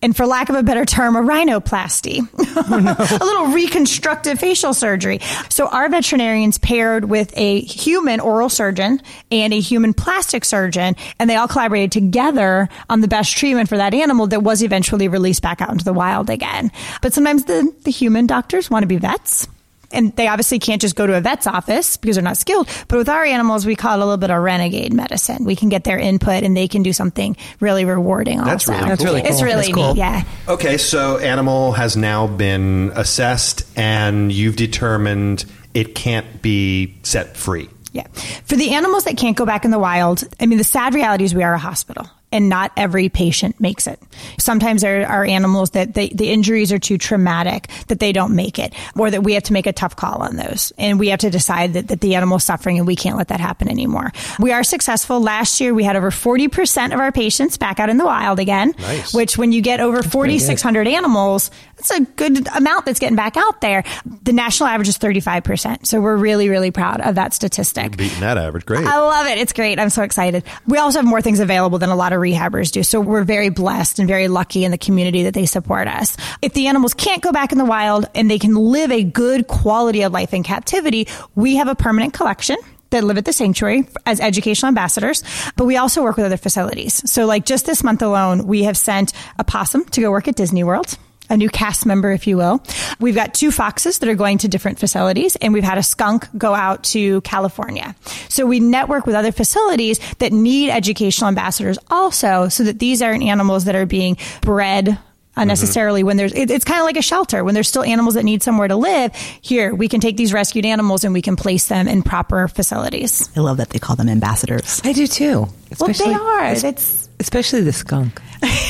and 0.01 0.15
for 0.15 0.25
lack 0.25 0.49
of 0.49 0.55
a 0.55 0.63
better 0.63 0.83
term, 0.83 1.15
a 1.15 1.21
rhinoplasty, 1.21 2.27
oh, 2.33 2.79
no. 2.79 2.95
a 2.97 3.23
little 3.23 3.47
reconstructive 3.47 4.39
facial 4.39 4.73
surgery. 4.73 5.19
So 5.49 5.67
our 5.67 5.89
veterinarians 5.89 6.57
paired 6.57 7.05
with 7.05 7.31
a 7.37 7.61
human 7.61 8.19
oral 8.19 8.49
surgeon 8.49 9.01
and 9.29 9.53
a 9.53 9.59
human 9.59 9.93
plastic 9.93 10.43
surgeon, 10.43 10.95
and 11.19 11.29
they 11.29 11.35
all 11.35 11.47
collaborated 11.47 11.91
together 11.91 12.67
on 12.89 13.01
the 13.01 13.07
best 13.07 13.37
treatment 13.37 13.69
for 13.69 13.77
that 13.77 13.93
animal 13.93 14.27
that 14.27 14.41
was 14.41 14.63
eventually 14.63 15.07
released 15.07 15.43
back 15.43 15.61
out 15.61 15.69
into 15.69 15.85
the 15.85 15.93
wild 15.93 16.29
again. 16.29 16.71
But 17.01 17.13
sometimes 17.13 17.45
the, 17.45 17.71
the 17.83 17.91
human 17.91 18.25
doctors 18.25 18.69
want 18.69 18.83
to 18.83 18.87
be 18.87 18.97
vets 18.97 19.47
and 19.93 20.15
they 20.15 20.27
obviously 20.27 20.59
can't 20.59 20.81
just 20.81 20.95
go 20.95 21.05
to 21.07 21.15
a 21.15 21.21
vet's 21.21 21.47
office 21.47 21.97
because 21.97 22.15
they're 22.15 22.23
not 22.23 22.37
skilled. 22.37 22.67
But 22.87 22.97
with 22.97 23.09
our 23.09 23.23
animals, 23.23 23.65
we 23.65 23.75
call 23.75 23.93
it 23.93 23.97
a 23.97 24.05
little 24.05 24.17
bit 24.17 24.31
of 24.31 24.41
renegade 24.41 24.93
medicine. 24.93 25.45
We 25.45 25.55
can 25.55 25.69
get 25.69 25.83
their 25.83 25.97
input 25.99 26.43
and 26.43 26.55
they 26.55 26.67
can 26.67 26.83
do 26.83 26.93
something 26.93 27.35
really 27.59 27.85
rewarding. 27.85 28.37
That's 28.39 28.67
also. 28.67 28.73
really 28.73 28.89
That's 28.89 29.01
cool. 29.03 29.05
really 29.05 29.21
cool. 29.21 29.31
It's 29.31 29.41
really 29.41 29.73
cool. 29.73 29.93
neat. 29.93 29.97
Yeah. 29.99 30.23
Okay, 30.47 30.77
so 30.77 31.17
animal 31.17 31.73
has 31.73 31.97
now 31.97 32.27
been 32.27 32.91
assessed, 32.95 33.63
and 33.77 34.31
you've 34.31 34.55
determined 34.55 35.45
it 35.73 35.95
can't 35.95 36.41
be 36.41 36.97
set 37.03 37.37
free. 37.37 37.69
Yeah. 37.93 38.07
For 38.45 38.55
the 38.55 38.73
animals 38.73 39.03
that 39.03 39.17
can't 39.17 39.35
go 39.35 39.45
back 39.45 39.65
in 39.65 39.71
the 39.71 39.79
wild, 39.79 40.23
I 40.39 40.45
mean, 40.45 40.57
the 40.57 40.63
sad 40.63 40.93
reality 40.93 41.25
is 41.25 41.35
we 41.35 41.43
are 41.43 41.53
a 41.53 41.59
hospital 41.59 42.09
and 42.31 42.49
not 42.49 42.71
every 42.77 43.09
patient 43.09 43.59
makes 43.59 43.87
it. 43.87 43.99
Sometimes 44.39 44.81
there 44.81 45.07
are 45.07 45.25
animals 45.25 45.71
that 45.71 45.93
they, 45.93 46.09
the 46.09 46.29
injuries 46.29 46.71
are 46.71 46.79
too 46.79 46.97
traumatic 46.97 47.69
that 47.87 47.99
they 47.99 48.11
don't 48.11 48.35
make 48.35 48.59
it, 48.59 48.73
or 48.97 49.11
that 49.11 49.23
we 49.23 49.33
have 49.33 49.43
to 49.43 49.53
make 49.53 49.67
a 49.67 49.73
tough 49.73 49.95
call 49.95 50.21
on 50.21 50.37
those. 50.37 50.71
And 50.77 50.99
we 50.99 51.09
have 51.09 51.19
to 51.19 51.29
decide 51.29 51.73
that, 51.73 51.87
that 51.89 52.01
the 52.01 52.15
animal 52.15 52.37
is 52.37 52.43
suffering 52.43 52.77
and 52.77 52.87
we 52.87 52.95
can't 52.95 53.17
let 53.17 53.29
that 53.29 53.39
happen 53.39 53.69
anymore. 53.69 54.11
We 54.39 54.51
are 54.51 54.63
successful. 54.63 55.19
Last 55.19 55.59
year, 55.59 55.73
we 55.73 55.83
had 55.83 55.95
over 55.95 56.11
40% 56.11 56.93
of 56.93 56.99
our 56.99 57.11
patients 57.11 57.57
back 57.57 57.79
out 57.79 57.89
in 57.89 57.97
the 57.97 58.05
wild 58.05 58.39
again, 58.39 58.73
nice. 58.79 59.13
which 59.13 59.37
when 59.37 59.51
you 59.51 59.61
get 59.61 59.79
over 59.79 60.01
4,600 60.01 60.87
animals, 60.87 61.51
that's 61.75 61.91
a 61.91 62.01
good 62.01 62.47
amount 62.55 62.85
that's 62.85 62.99
getting 62.99 63.15
back 63.15 63.37
out 63.37 63.61
there. 63.61 63.83
The 64.23 64.33
national 64.33 64.67
average 64.69 64.87
is 64.87 64.97
35%. 64.97 65.85
So 65.85 65.99
we're 65.99 66.15
really, 66.15 66.47
really 66.49 66.71
proud 66.71 67.01
of 67.01 67.15
that 67.15 67.33
statistic. 67.33 67.83
You're 67.83 68.09
beating 68.09 68.19
that 68.21 68.37
average. 68.37 68.65
Great. 68.65 68.85
I 68.85 68.99
love 68.99 69.27
it. 69.27 69.37
It's 69.37 69.53
great. 69.53 69.79
I'm 69.79 69.89
so 69.89 70.03
excited. 70.03 70.43
We 70.67 70.77
also 70.77 70.99
have 70.99 71.05
more 71.05 71.21
things 71.21 71.39
available 71.39 71.79
than 71.79 71.89
a 71.89 71.95
lot 71.95 72.13
of 72.13 72.20
rehabbers 72.21 72.71
do. 72.71 72.83
So 72.83 73.01
we're 73.01 73.23
very 73.23 73.49
blessed 73.49 73.99
and 73.99 74.07
very 74.07 74.27
lucky 74.27 74.63
in 74.63 74.71
the 74.71 74.77
community 74.77 75.23
that 75.23 75.33
they 75.33 75.45
support 75.45 75.87
us. 75.87 76.15
If 76.41 76.53
the 76.53 76.67
animals 76.67 76.93
can't 76.93 77.21
go 77.21 77.31
back 77.31 77.51
in 77.51 77.57
the 77.57 77.65
wild 77.65 78.05
and 78.15 78.29
they 78.29 78.39
can 78.39 78.55
live 78.55 78.91
a 78.91 79.03
good 79.03 79.47
quality 79.47 80.03
of 80.03 80.13
life 80.13 80.33
in 80.33 80.43
captivity, 80.43 81.07
we 81.35 81.57
have 81.57 81.67
a 81.67 81.75
permanent 81.75 82.13
collection 82.13 82.57
that 82.91 83.03
live 83.03 83.17
at 83.17 83.25
the 83.25 83.33
sanctuary 83.33 83.87
as 84.05 84.19
educational 84.19 84.67
ambassadors, 84.67 85.23
but 85.55 85.65
we 85.65 85.77
also 85.77 86.03
work 86.03 86.17
with 86.17 86.25
other 86.25 86.37
facilities. 86.37 87.09
So 87.09 87.25
like 87.25 87.45
just 87.45 87.65
this 87.65 87.83
month 87.83 88.01
alone, 88.01 88.45
we 88.47 88.63
have 88.63 88.77
sent 88.77 89.13
a 89.39 89.43
possum 89.43 89.85
to 89.85 90.01
go 90.01 90.11
work 90.11 90.27
at 90.27 90.35
Disney 90.35 90.63
World 90.63 90.97
a 91.31 91.37
new 91.37 91.49
cast 91.49 91.85
member, 91.85 92.11
if 92.11 92.27
you 92.27 92.37
will. 92.37 92.61
We've 92.99 93.15
got 93.15 93.33
two 93.33 93.51
foxes 93.51 93.99
that 93.99 94.09
are 94.09 94.15
going 94.15 94.37
to 94.39 94.47
different 94.47 94.79
facilities, 94.79 95.37
and 95.37 95.53
we've 95.53 95.63
had 95.63 95.77
a 95.77 95.83
skunk 95.83 96.27
go 96.37 96.53
out 96.53 96.83
to 96.85 97.21
California. 97.21 97.95
So 98.29 98.45
we 98.45 98.59
network 98.59 99.05
with 99.07 99.15
other 99.15 99.31
facilities 99.31 99.99
that 100.19 100.33
need 100.33 100.69
educational 100.69 101.29
ambassadors 101.29 101.79
also, 101.89 102.49
so 102.49 102.65
that 102.65 102.79
these 102.79 103.01
aren't 103.01 103.23
animals 103.23 103.63
that 103.65 103.75
are 103.75 103.85
being 103.85 104.17
bred 104.41 104.99
unnecessarily 105.37 106.01
mm-hmm. 106.01 106.07
when 106.07 106.17
there's 106.17 106.33
it, 106.33 106.51
it's 106.51 106.65
kind 106.65 106.81
of 106.81 106.85
like 106.85 106.97
a 106.97 107.01
shelter 107.01 107.41
when 107.41 107.53
there's 107.53 107.67
still 107.67 107.83
animals 107.83 108.15
that 108.15 108.23
need 108.23 108.43
somewhere 108.43 108.67
to 108.67 108.75
live 108.75 109.15
here 109.41 109.73
we 109.73 109.87
can 109.87 110.01
take 110.01 110.17
these 110.17 110.33
rescued 110.33 110.65
animals 110.65 111.05
and 111.05 111.13
we 111.13 111.21
can 111.21 111.37
place 111.37 111.69
them 111.69 111.87
in 111.87 112.03
proper 112.03 112.49
facilities 112.49 113.29
i 113.37 113.39
love 113.39 113.55
that 113.55 113.69
they 113.69 113.79
call 113.79 113.95
them 113.95 114.09
ambassadors 114.09 114.81
i 114.83 114.91
do 114.91 115.07
too 115.07 115.47
especially, 115.71 116.11
well 116.11 116.49
they 116.49 116.59
are 116.59 116.67
it's 116.67 117.07
especially 117.21 117.61
the 117.61 117.71
skunk 117.71 118.21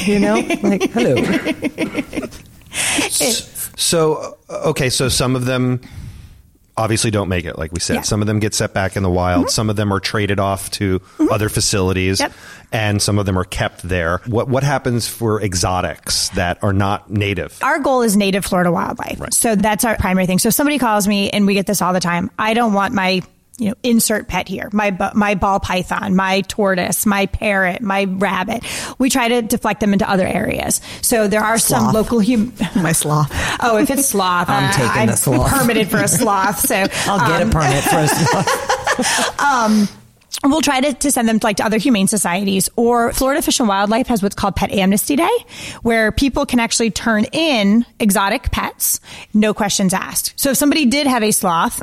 you 0.06 0.20
know 0.20 0.36
like 0.62 0.84
hello 0.92 1.16
so 2.72 4.38
okay, 4.50 4.90
so 4.90 5.10
some 5.10 5.36
of 5.36 5.46
them 5.46 5.82
obviously 6.78 7.12
don't 7.12 7.30
make 7.30 7.46
it, 7.46 7.58
like 7.58 7.72
we 7.72 7.80
said. 7.80 7.96
Yeah. 7.96 8.02
Some 8.02 8.22
of 8.22 8.28
them 8.28 8.40
get 8.40 8.54
set 8.54 8.74
back 8.74 8.96
in 8.96 9.04
the 9.04 9.10
wild. 9.10 9.46
Mm-hmm. 9.46 9.50
Some 9.50 9.70
of 9.70 9.76
them 9.76 9.94
are 9.94 10.00
traded 10.00 10.40
off 10.40 10.72
to 10.72 11.00
mm-hmm. 11.00 11.30
other 11.32 11.50
facilities, 11.50 12.20
yep. 12.20 12.32
and 12.72 13.02
some 13.02 13.20
of 13.20 13.26
them 13.26 13.38
are 13.38 13.44
kept 13.44 13.84
there. 13.84 14.20
What 14.26 14.48
what 14.48 14.64
happens 14.64 15.08
for 15.08 15.42
exotics 15.42 16.30
that 16.30 16.64
are 16.64 16.74
not 16.74 17.10
native? 17.10 17.62
Our 17.62 17.80
goal 17.80 18.02
is 18.02 18.16
native 18.18 18.46
Florida 18.46 18.72
wildlife, 18.72 19.20
right. 19.20 19.34
so 19.34 19.56
that's 19.56 19.86
our 19.86 19.98
primary 19.98 20.26
thing. 20.26 20.40
So 20.40 20.50
if 20.50 20.56
somebody 20.56 20.80
calls 20.80 21.08
me, 21.08 21.30
and 21.30 21.46
we 21.46 21.54
get 21.54 21.68
this 21.68 21.82
all 21.82 21.94
the 21.94 22.00
time. 22.00 22.32
I 22.38 22.54
don't 22.54 22.74
want 22.74 22.94
my 22.94 23.22
you 23.58 23.70
know, 23.70 23.76
insert 23.84 24.28
pet 24.28 24.48
here. 24.48 24.70
My 24.74 25.12
my 25.14 25.36
ball 25.36 25.60
python, 25.60 26.16
my 26.16 26.42
tortoise, 26.42 27.06
my 27.06 27.28
parrot, 27.28 27.82
my 27.82 28.06
rabbit. 28.06 28.64
We 28.98 29.10
try 29.10 29.28
to 29.28 29.42
deflect 29.42 29.82
them 29.82 29.94
into 29.94 30.10
other 30.10 30.26
areas. 30.26 30.82
So 31.02 31.28
there 31.28 31.42
are 31.42 31.60
sloth. 31.60 31.82
some 31.82 31.94
local 31.94 32.22
hum- 32.22 32.54
my 32.82 32.92
sloth. 32.92 33.30
Oh, 33.62 33.78
if 33.78 33.90
it's 33.90 34.08
sloth, 34.08 34.50
I'm 34.50 34.66
uh, 34.70 34.72
taking 34.72 35.02
I'm 35.02 35.08
the 35.08 35.16
sloth. 35.18 35.52
Permitted 35.52 35.90
for 35.90 35.98
a 35.98 36.08
sloth. 36.08 36.60
So 36.60 36.76
I'll 37.06 37.28
get 37.28 37.42
um, 37.42 37.50
a 37.50 37.52
permit 37.52 37.84
for 37.84 37.98
a 37.98 38.08
sloth. 38.08 39.40
um, 39.42 39.88
we'll 40.44 40.62
try 40.62 40.82
to, 40.82 40.94
to 40.94 41.12
send 41.12 41.28
them 41.28 41.40
to 41.40 41.46
like 41.46 41.58
to 41.58 41.66
other 41.66 41.78
humane 41.78 42.08
societies 42.08 42.70
or 42.76 43.14
Florida 43.14 43.42
Fish 43.42 43.60
and 43.60 43.68
Wildlife 43.68 44.08
has 44.08 44.24
what's 44.24 44.36
called 44.36 44.56
Pet 44.56 44.72
Amnesty 44.72 45.16
Day, 45.16 45.30
where 45.82 46.12
people 46.12 46.46
can 46.46 46.60
actually 46.60 46.92
turn 46.92 47.26
in 47.26 47.86
exotic 48.00 48.52
pets, 48.52 49.00
no 49.34 49.54
questions 49.54 49.94
asked. 49.94 50.34
So 50.40 50.52
if 50.52 50.58
somebody 50.58 50.86
did 50.86 51.08
have 51.08 51.24
a 51.24 51.32
sloth 51.32 51.82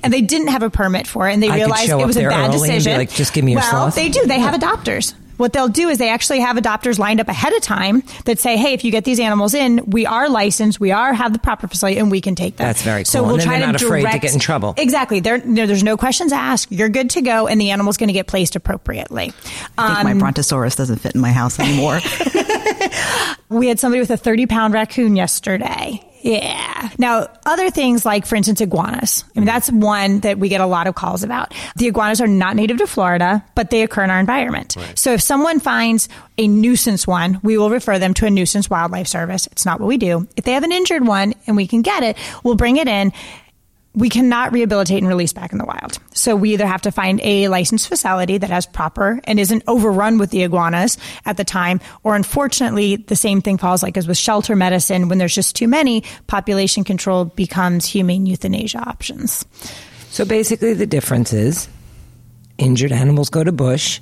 and 0.04 0.12
they 0.12 0.22
didn't 0.22 0.48
have 0.48 0.62
a 0.62 0.70
permit 0.70 1.06
for 1.06 1.28
it 1.28 1.34
and 1.34 1.42
they 1.42 1.48
I 1.48 1.56
realized 1.56 1.90
it 1.90 2.06
was 2.06 2.16
a 2.16 2.22
bad 2.22 2.52
decision, 2.52 2.96
like, 2.96 3.10
just 3.10 3.32
give 3.32 3.44
me 3.44 3.52
your 3.52 3.60
well, 3.60 3.90
sloth. 3.90 3.94
they 3.94 4.08
do. 4.08 4.26
They 4.26 4.38
have 4.38 4.58
adopters 4.58 5.14
what 5.42 5.52
they'll 5.52 5.68
do 5.68 5.88
is 5.88 5.98
they 5.98 6.08
actually 6.08 6.38
have 6.38 6.56
adopters 6.56 7.00
lined 7.00 7.20
up 7.20 7.26
ahead 7.26 7.52
of 7.52 7.60
time 7.62 8.04
that 8.26 8.38
say, 8.38 8.56
"Hey, 8.56 8.74
if 8.74 8.84
you 8.84 8.92
get 8.92 9.04
these 9.04 9.18
animals 9.18 9.54
in, 9.54 9.82
we 9.88 10.06
are 10.06 10.28
licensed, 10.28 10.78
we 10.78 10.92
are 10.92 11.12
have 11.12 11.32
the 11.32 11.40
proper 11.40 11.66
facility, 11.66 11.98
and 11.98 12.12
we 12.12 12.20
can 12.20 12.36
take 12.36 12.56
them." 12.56 12.66
That's 12.66 12.82
very 12.82 13.02
cool. 13.02 13.10
So 13.10 13.22
we'll 13.24 13.34
and 13.34 13.42
try 13.42 13.58
they're 13.58 13.66
not 13.66 13.78
to 13.80 13.86
afraid 13.86 14.02
direct, 14.02 14.14
to 14.14 14.20
get 14.20 14.34
in 14.34 14.38
trouble. 14.38 14.74
Exactly. 14.78 15.18
There, 15.18 15.40
there's 15.40 15.82
no 15.82 15.96
questions 15.96 16.32
asked. 16.32 16.70
You're 16.70 16.88
good 16.88 17.10
to 17.10 17.22
go, 17.22 17.48
and 17.48 17.60
the 17.60 17.70
animal's 17.70 17.96
going 17.96 18.06
to 18.06 18.12
get 18.12 18.28
placed 18.28 18.54
appropriately. 18.54 19.32
I 19.76 19.88
think 19.88 19.98
um, 19.98 20.04
my 20.04 20.14
brontosaurus 20.14 20.76
doesn't 20.76 20.98
fit 20.98 21.16
in 21.16 21.20
my 21.20 21.32
house 21.32 21.58
anymore. 21.58 21.98
we 23.48 23.66
had 23.66 23.80
somebody 23.80 23.98
with 23.98 24.10
a 24.10 24.16
30 24.16 24.46
pound 24.46 24.74
raccoon 24.74 25.16
yesterday 25.16 26.00
yeah. 26.22 26.90
Now, 26.98 27.28
other 27.44 27.70
things 27.70 28.04
like, 28.06 28.26
for 28.26 28.36
instance, 28.36 28.60
iguanas. 28.60 29.24
I 29.34 29.40
mean, 29.40 29.48
mm. 29.48 29.52
that's 29.52 29.70
one 29.70 30.20
that 30.20 30.38
we 30.38 30.48
get 30.48 30.60
a 30.60 30.66
lot 30.66 30.86
of 30.86 30.94
calls 30.94 31.22
about. 31.22 31.52
The 31.76 31.88
iguanas 31.88 32.20
are 32.20 32.28
not 32.28 32.56
native 32.56 32.78
to 32.78 32.86
Florida, 32.86 33.44
but 33.54 33.70
they 33.70 33.82
occur 33.82 34.04
in 34.04 34.10
our 34.10 34.20
environment. 34.20 34.76
Right. 34.76 34.98
So 34.98 35.12
if 35.12 35.20
someone 35.20 35.58
finds 35.58 36.08
a 36.38 36.46
nuisance 36.46 37.06
one, 37.06 37.40
we 37.42 37.58
will 37.58 37.70
refer 37.70 37.98
them 37.98 38.14
to 38.14 38.26
a 38.26 38.30
nuisance 38.30 38.70
wildlife 38.70 39.08
service. 39.08 39.46
It's 39.48 39.66
not 39.66 39.80
what 39.80 39.86
we 39.86 39.98
do. 39.98 40.28
If 40.36 40.44
they 40.44 40.52
have 40.52 40.64
an 40.64 40.72
injured 40.72 41.06
one 41.06 41.34
and 41.46 41.56
we 41.56 41.66
can 41.66 41.82
get 41.82 42.02
it, 42.02 42.16
we'll 42.44 42.54
bring 42.54 42.76
it 42.76 42.88
in 42.88 43.12
we 43.94 44.08
cannot 44.08 44.52
rehabilitate 44.52 44.98
and 44.98 45.08
release 45.08 45.32
back 45.32 45.52
in 45.52 45.58
the 45.58 45.64
wild. 45.64 45.98
So 46.14 46.34
we 46.34 46.54
either 46.54 46.66
have 46.66 46.82
to 46.82 46.90
find 46.90 47.20
a 47.22 47.48
licensed 47.48 47.88
facility 47.88 48.38
that 48.38 48.50
has 48.50 48.64
proper 48.66 49.20
and 49.24 49.38
isn't 49.38 49.64
overrun 49.66 50.18
with 50.18 50.30
the 50.30 50.42
iguanas 50.44 50.96
at 51.26 51.36
the 51.36 51.44
time, 51.44 51.80
or 52.02 52.16
unfortunately, 52.16 52.96
the 52.96 53.16
same 53.16 53.42
thing 53.42 53.58
falls 53.58 53.82
like 53.82 53.96
as 53.96 54.08
with 54.08 54.16
shelter 54.16 54.56
medicine. 54.56 55.08
When 55.08 55.18
there's 55.18 55.34
just 55.34 55.56
too 55.56 55.68
many, 55.68 56.04
population 56.26 56.84
control 56.84 57.26
becomes 57.26 57.84
humane 57.84 58.26
euthanasia 58.26 58.78
options. 58.78 59.44
So 60.10 60.24
basically, 60.24 60.74
the 60.74 60.86
difference 60.86 61.32
is 61.32 61.68
injured 62.58 62.92
animals 62.92 63.30
go 63.30 63.44
to 63.44 63.52
Busch, 63.52 64.00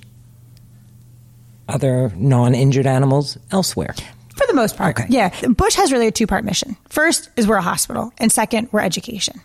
other 1.69 2.13
non-injured 2.17 2.87
animals 2.87 3.39
elsewhere. 3.51 3.95
For 4.41 4.47
the 4.47 4.55
most 4.55 4.79
part. 4.79 4.99
Okay. 4.99 5.07
Yeah. 5.11 5.49
Busch 5.49 5.75
has 5.75 5.93
really 5.93 6.07
a 6.07 6.11
two 6.11 6.27
part 6.27 6.47
mission. 6.47 6.75
First 6.89 7.29
is 7.37 7.47
we're 7.47 7.57
a 7.57 7.63
hospital, 7.63 8.11
and 8.17 8.33
second, 8.33 8.69
we're 8.73 8.81
education. 8.81 9.39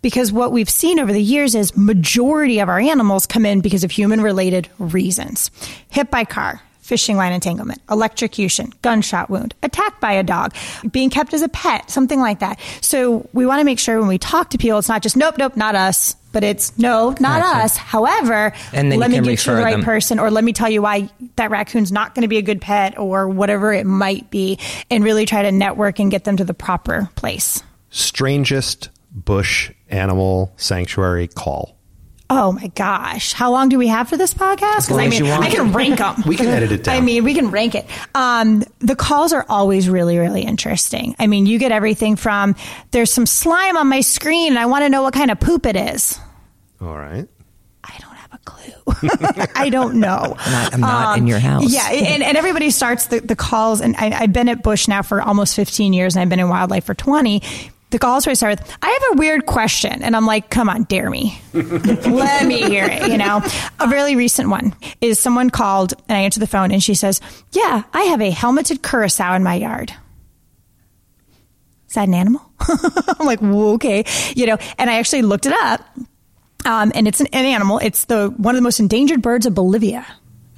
Because 0.00 0.32
what 0.32 0.52
we've 0.52 0.70
seen 0.70 0.98
over 0.98 1.12
the 1.12 1.22
years 1.22 1.54
is 1.54 1.76
majority 1.76 2.58
of 2.60 2.70
our 2.70 2.80
animals 2.80 3.26
come 3.26 3.44
in 3.44 3.60
because 3.60 3.84
of 3.84 3.90
human 3.90 4.22
related 4.22 4.70
reasons. 4.78 5.50
Hit 5.90 6.10
by 6.10 6.24
car, 6.24 6.62
fishing 6.80 7.18
line 7.18 7.34
entanglement, 7.34 7.82
electrocution, 7.90 8.72
gunshot 8.80 9.28
wound, 9.28 9.54
attacked 9.62 10.00
by 10.00 10.12
a 10.12 10.22
dog, 10.22 10.54
being 10.90 11.10
kept 11.10 11.34
as 11.34 11.42
a 11.42 11.48
pet, 11.50 11.90
something 11.90 12.18
like 12.18 12.38
that. 12.38 12.58
So 12.80 13.28
we 13.34 13.44
want 13.44 13.60
to 13.60 13.64
make 13.64 13.78
sure 13.78 13.98
when 13.98 14.08
we 14.08 14.16
talk 14.16 14.48
to 14.50 14.58
people, 14.58 14.78
it's 14.78 14.88
not 14.88 15.02
just 15.02 15.14
nope, 15.14 15.36
nope, 15.36 15.58
not 15.58 15.74
us, 15.74 16.16
but 16.38 16.44
it's 16.44 16.78
no, 16.78 17.08
not 17.18 17.42
Gotcha. 17.42 17.64
us. 17.64 17.76
However, 17.76 18.52
And 18.72 18.92
then 18.92 19.00
let 19.00 19.10
me 19.10 19.18
get 19.20 19.44
you 19.44 19.56
the 19.56 19.60
right 19.60 19.72
them. 19.72 19.82
person, 19.82 20.20
or 20.20 20.30
let 20.30 20.44
me 20.44 20.52
tell 20.52 20.70
you 20.70 20.80
why 20.82 21.10
that 21.34 21.50
raccoon's 21.50 21.90
not 21.90 22.14
going 22.14 22.22
to 22.22 22.28
be 22.28 22.36
a 22.36 22.42
good 22.42 22.60
pet, 22.60 22.96
or 22.96 23.28
whatever 23.28 23.72
it 23.72 23.86
might 23.86 24.30
be, 24.30 24.60
and 24.88 25.02
really 25.02 25.26
try 25.26 25.42
to 25.42 25.50
network 25.50 25.98
and 25.98 26.12
get 26.12 26.22
them 26.22 26.36
to 26.36 26.44
the 26.44 26.54
proper 26.54 27.10
place. 27.16 27.60
Strangest 27.90 28.90
Busch 29.10 29.72
animal 29.88 30.52
sanctuary 30.56 31.26
call. 31.26 31.74
Oh 32.30 32.52
my 32.52 32.66
gosh. 32.68 33.32
How 33.32 33.50
long 33.50 33.70
do 33.70 33.78
we 33.78 33.86
have 33.86 34.06
for 34.10 34.18
this 34.18 34.34
podcast? 34.34 34.86
Because 34.86 34.98
I 34.98 35.08
mean, 35.08 35.24
you 35.24 35.30
want. 35.30 35.44
I 35.44 35.50
can 35.50 35.72
rank 35.72 35.96
them. 35.96 36.22
We 36.26 36.36
can 36.36 36.46
edit 36.46 36.70
it 36.72 36.84
down. 36.84 36.96
I 36.96 37.00
mean, 37.00 37.24
we 37.24 37.32
can 37.32 37.50
rank 37.50 37.74
it. 37.74 37.86
Um, 38.14 38.64
the 38.80 38.94
calls 38.94 39.32
are 39.32 39.46
always 39.48 39.88
really, 39.88 40.18
really 40.18 40.42
interesting. 40.42 41.16
I 41.18 41.26
mean, 41.26 41.46
you 41.46 41.58
get 41.58 41.72
everything 41.72 42.16
from 42.16 42.54
there's 42.90 43.10
some 43.10 43.24
slime 43.24 43.78
on 43.78 43.86
my 43.86 44.02
screen 44.02 44.48
and 44.48 44.58
I 44.58 44.66
want 44.66 44.84
to 44.84 44.90
know 44.90 45.02
what 45.02 45.14
kind 45.14 45.30
of 45.30 45.40
poop 45.40 45.64
it 45.64 45.74
is. 45.74 46.20
All 46.80 46.96
right. 46.96 47.28
I 47.84 47.96
don't 48.00 48.14
have 48.16 48.32
a 48.34 48.38
clue. 48.38 49.46
I 49.54 49.70
don't 49.70 49.96
know. 50.00 50.36
Um, 50.48 50.52
Not- 50.52 50.74
I'm 50.74 50.80
not 50.80 51.18
in 51.18 51.26
your 51.26 51.38
house. 51.38 51.72
Yeah, 51.72 51.88
and, 51.90 52.22
and 52.22 52.36
everybody 52.36 52.70
starts 52.70 53.06
the, 53.06 53.20
the 53.20 53.36
calls, 53.36 53.80
and 53.80 53.96
I, 53.96 54.10
I've 54.22 54.32
been 54.32 54.48
at 54.48 54.62
Busch 54.62 54.86
now 54.88 55.02
for 55.02 55.22
almost 55.22 55.54
15 55.56 55.92
years, 55.92 56.14
and 56.14 56.22
I've 56.22 56.28
been 56.28 56.40
in 56.40 56.48
wildlife 56.48 56.84
for 56.84 56.94
20. 56.94 57.42
The 57.90 57.98
calls 57.98 58.26
where 58.26 58.32
I 58.32 58.34
start 58.34 58.58
with, 58.60 58.76
I 58.82 58.88
have 58.90 59.16
a 59.16 59.18
weird 59.18 59.46
question, 59.46 60.02
and 60.02 60.14
I'm 60.14 60.26
like, 60.26 60.50
come 60.50 60.68
on, 60.68 60.82
dare 60.84 61.08
me. 61.08 61.40
Let 61.54 62.44
me 62.46 62.62
hear 62.62 62.84
it, 62.86 63.10
you 63.10 63.16
know? 63.16 63.42
A 63.80 63.88
really 63.88 64.14
recent 64.16 64.50
one 64.50 64.74
is 65.00 65.18
someone 65.18 65.48
called, 65.48 65.94
and 66.08 66.18
I 66.18 66.20
answer 66.22 66.40
the 66.40 66.46
phone, 66.46 66.70
and 66.70 66.82
she 66.82 66.94
says, 66.94 67.20
yeah, 67.52 67.84
I 67.94 68.02
have 68.04 68.20
a 68.20 68.30
helmeted 68.30 68.82
curassow 68.82 69.34
in 69.36 69.42
my 69.42 69.54
yard. 69.54 69.92
Is 71.88 71.94
that 71.94 72.08
an 72.08 72.14
animal? 72.14 72.42
I'm 73.18 73.26
like, 73.26 73.42
okay. 73.42 74.04
You 74.36 74.46
know, 74.46 74.58
and 74.76 74.90
I 74.90 74.98
actually 74.98 75.22
looked 75.22 75.46
it 75.46 75.54
up. 75.54 75.80
Um, 76.64 76.92
and 76.94 77.06
it's 77.08 77.20
an, 77.20 77.28
an 77.32 77.44
animal. 77.44 77.78
It's 77.78 78.04
the 78.06 78.28
one 78.36 78.54
of 78.54 78.58
the 78.58 78.62
most 78.62 78.80
endangered 78.80 79.22
birds 79.22 79.46
of 79.46 79.54
Bolivia 79.54 80.06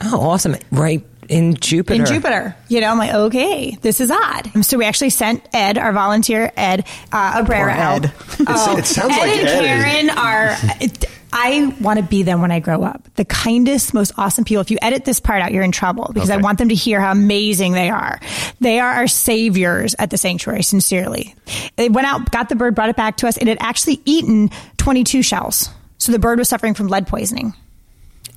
Oh, 0.02 0.19
awesome! 0.30 0.57
Right 0.73 1.04
in 1.28 1.54
Jupiter. 1.57 2.00
in 2.00 2.07
Jupiter. 2.07 2.57
You 2.69 2.80
know, 2.80 2.88
I'm 2.90 2.97
like, 2.99 3.12
okay, 3.12 3.76
this 3.83 4.00
is 4.00 4.11
odd. 4.11 4.64
So 4.64 4.78
we 4.78 4.87
actually 4.87 5.11
sent 5.11 5.47
Ed, 5.54 5.76
our 5.76 5.92
volunteer 5.92 6.50
Ed 6.57 6.87
uh, 7.12 7.42
Abrera, 7.45 7.47
Poor 7.47 7.71
Ed. 7.71 7.78
out. 7.78 8.07
Oh, 8.49 8.76
it 8.78 8.87
sounds 8.87 9.12
Ed 9.12 9.19
like 9.19 9.30
and 9.37 9.47
Ed 9.49 9.61
is- 9.61 9.61
Karen 9.85 10.11
are. 10.19 10.57
It, 10.80 11.04
I 11.33 11.76
want 11.80 12.00
to 12.00 12.04
be 12.04 12.25
them 12.25 12.40
when 12.40 12.50
I 12.50 12.59
grow 12.59 12.83
up. 12.83 13.07
The 13.14 13.25
kindest, 13.25 13.95
most 13.95 14.12
awesome 14.16 14.45
people. 14.45 14.62
If 14.62 14.71
you 14.73 14.78
edit 14.83 15.04
this 15.04 15.21
part 15.21 15.42
out, 15.42 15.52
you're 15.52 15.62
in 15.62 15.71
trouble 15.71 16.11
because 16.12 16.28
I 16.30 16.38
want 16.38 16.59
them 16.59 16.71
to 16.71 16.75
hear 16.75 17.00
how 17.00 17.12
amazing 17.12 17.73
they 17.73 17.88
are. 17.88 18.19
They 18.61 18.80
are 18.80 18.90
our 18.90 19.07
saviors 19.07 19.95
at 19.99 20.11
the 20.11 20.19
sanctuary, 20.19 20.64
sincerely. 20.64 21.37
They 21.76 21.88
went 21.88 22.09
out, 22.09 22.30
got 22.33 22.49
the 22.49 22.57
bird, 22.57 22.75
brought 22.75 22.88
it 22.88 22.97
back 22.97 23.19
to 23.19 23.28
us. 23.28 23.37
And 23.37 23.49
it 23.49 23.61
had 23.61 23.69
actually 23.69 24.00
eaten 24.07 24.50
22 24.78 25.23
shells. 25.23 25.71
So 26.00 26.12
the 26.12 26.19
bird 26.19 26.38
was 26.38 26.49
suffering 26.49 26.75
from 26.75 26.88
lead 26.88 27.07
poisoning. 27.07 27.54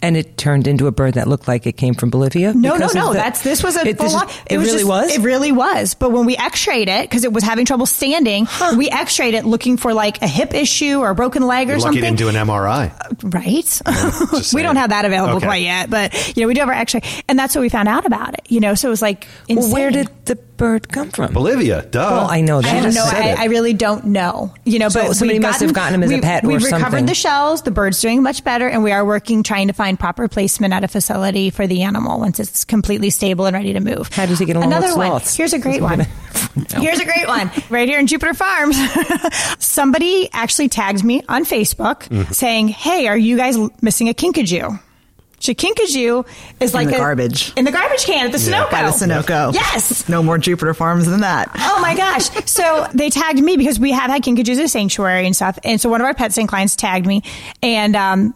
and 0.01 0.17
it 0.17 0.37
turned 0.37 0.67
into 0.67 0.87
a 0.87 0.91
bird 0.91 1.13
that 1.13 1.29
looked 1.29 1.47
like 1.47 1.65
it 1.65 1.77
came 1.77 1.93
from 1.93 2.09
Bolivia. 2.09 2.53
No, 2.53 2.75
no, 2.75 2.87
no. 2.93 3.07
the- 3.13 3.13
That's 3.13 3.41
this 3.41 3.63
was 3.63 3.77
a 3.77 3.87
It, 3.87 3.97
full 3.97 4.07
is- 4.07 4.13
on. 4.13 4.27
it 4.47 4.57
really 4.57 4.71
just- 4.79 4.85
was. 4.85 5.15
It 5.15 5.21
really 5.21 5.53
was. 5.53 5.93
But 5.93 6.11
when 6.11 6.25
we 6.25 6.35
X-rayed 6.35 6.89
it 6.89 7.03
because 7.09 7.23
it 7.23 7.31
was 7.31 7.41
having 7.41 7.63
trouble 7.65 7.85
standing, 7.85 8.45
we 8.75 8.89
X-rayed 8.89 9.33
it 9.33 9.45
looking 9.45 9.77
for 9.77 9.93
like 9.93 10.21
a 10.21 10.27
hip 10.27 10.53
issue 10.53 10.97
or 10.99 11.09
a 11.11 11.15
broken 11.15 11.47
leg 11.47 11.69
or 11.69 11.73
You're 11.73 11.79
lucky 11.79 12.01
something. 12.01 12.17
to 12.17 12.23
do 12.23 12.27
an 12.27 12.35
MRI. 12.35 12.91
Uh, 12.99 13.29
right? 13.29 13.63
just 14.35 14.53
we 14.57 14.61
don't 14.61 14.75
have 14.75 14.89
that 14.89 15.05
available 15.05 15.37
Okay. 15.37 15.45
quite 15.45 15.61
yet, 15.63 15.89
but 15.89 16.35
you 16.35 16.41
know 16.43 16.47
we 16.49 16.53
do 16.53 16.59
have 16.59 16.67
our 16.69 16.75
X-ray, 16.75 17.01
and 17.29 17.39
that's 17.39 17.55
what 17.55 17.61
we 17.61 17.69
found 17.69 17.87
out 17.87 18.05
about 18.05 18.33
it. 18.33 18.41
You 18.49 18.59
know, 18.59 18.75
so 18.75 18.89
it 18.89 18.91
was 18.91 19.01
like, 19.01 19.25
well, 19.49 19.71
where 19.71 19.89
did 19.89 20.09
the 20.25 20.35
bird 20.57 20.89
come 20.89 21.09
from? 21.11 21.33
Bolivia, 21.33 21.81
duh. 21.83 21.99
Well, 22.11 22.27
I 22.29 22.41
know 22.41 22.59
I 22.59 22.61
that. 22.61 22.67
have 22.75 22.83
just 22.85 22.97
no. 22.97 23.05
said 23.05 23.37
I. 23.37 23.43
I 23.43 23.45
really 23.45 23.73
don't 23.73 24.05
know. 24.05 24.53
You 24.65 24.79
know, 24.79 24.89
So 24.89 25.01
but 25.07 25.13
somebody 25.15 25.39
we've 25.39 25.41
must 25.47 25.61
have 25.61 25.73
gotten 25.73 25.95
him 25.95 26.03
as 26.03 26.11
a 26.11 26.15
we- 26.15 26.21
pet 26.21 26.43
or 26.43 26.47
We've 26.47 26.61
something. 26.61 26.77
recovered 26.79 27.07
the 27.07 27.15
shells. 27.15 27.61
The 27.63 27.71
bird's 27.71 27.99
doing 28.01 28.23
much 28.23 28.43
better, 28.43 28.67
and 28.67 28.83
we 28.83 28.91
are 28.91 29.03
working 29.05 29.43
trying 29.43 29.67
to 29.67 29.73
find 29.73 29.99
proper 29.99 30.27
placement 30.27 30.73
at 30.73 30.83
a 30.83 30.87
facility 30.87 31.49
for 31.49 31.67
the 31.67 31.83
animal 31.83 32.19
once 32.19 32.39
it's 32.39 32.63
completely 32.65 33.09
stable 33.09 33.45
and 33.45 33.53
ready 33.55 33.73
to 33.73 33.79
move. 33.79 34.09
How 34.13 34.25
does 34.25 34.39
he 34.39 34.45
get 34.45 34.55
along 34.55 34.67
Another 34.67 34.87
with 34.87 34.97
one. 34.97 35.07
sloths? 35.07 35.35
Here's 35.35 35.53
a 35.53 35.59
great 35.59 35.81
one. 35.81 36.05
No. 36.55 36.81
Here's 36.81 36.99
a 36.99 37.05
great 37.05 37.27
one. 37.27 37.49
Right 37.71 37.87
here 37.87 37.97
in 37.97 38.05
Jupiter 38.05 38.35
Farms. 38.35 38.77
Somebody 39.59 40.29
actually 40.33 40.69
tagged 40.69 41.03
me 41.03 41.23
on 41.27 41.45
Facebook 41.45 42.03
Mm-hmm. 42.09 42.31
saying, 42.31 42.67
"Hey, 42.67 43.07
are 43.07 43.17
you 43.17 43.37
guys 43.37 43.57
missing 43.81 44.07
a 44.09 44.13
kinkajou?" 44.13 44.79
So 45.43 45.53
kinkajou 45.53 46.25
is 46.61 46.73
like 46.73 46.87
the 46.87 46.95
a- 46.95 46.99
garbage. 46.99 47.51
in 47.57 47.65
the 47.65 47.71
garbage 47.71 48.05
can 48.05 48.27
at 48.27 48.31
the 48.31 48.37
Sunoco. 48.37 48.71
By 48.71 48.83
the 48.83 48.91
Sunoco. 48.91 49.53
Yes. 49.53 50.07
No 50.07 50.23
more 50.23 50.37
Jupiter 50.37 50.73
farms 50.73 51.05
than 51.05 51.19
that. 51.19 51.51
Oh 51.57 51.79
my 51.81 51.95
gosh. 51.95 52.29
So 52.53 52.87
they 52.93 53.09
tagged 53.09 53.39
me 53.39 53.57
because 53.57 53.77
we 53.79 53.91
have 53.91 54.09
had 54.09 54.21
kinkajous 54.23 54.57
at 54.57 54.69
sanctuary 54.69 55.25
and 55.25 55.35
stuff. 55.35 55.59
And 55.65 55.81
so 55.81 55.89
one 55.89 55.99
of 56.01 56.05
our 56.05 56.13
pet 56.13 56.31
stand 56.31 56.47
clients 56.47 56.75
tagged 56.77 57.05
me 57.05 57.23
and, 57.61 57.95
um, 57.95 58.33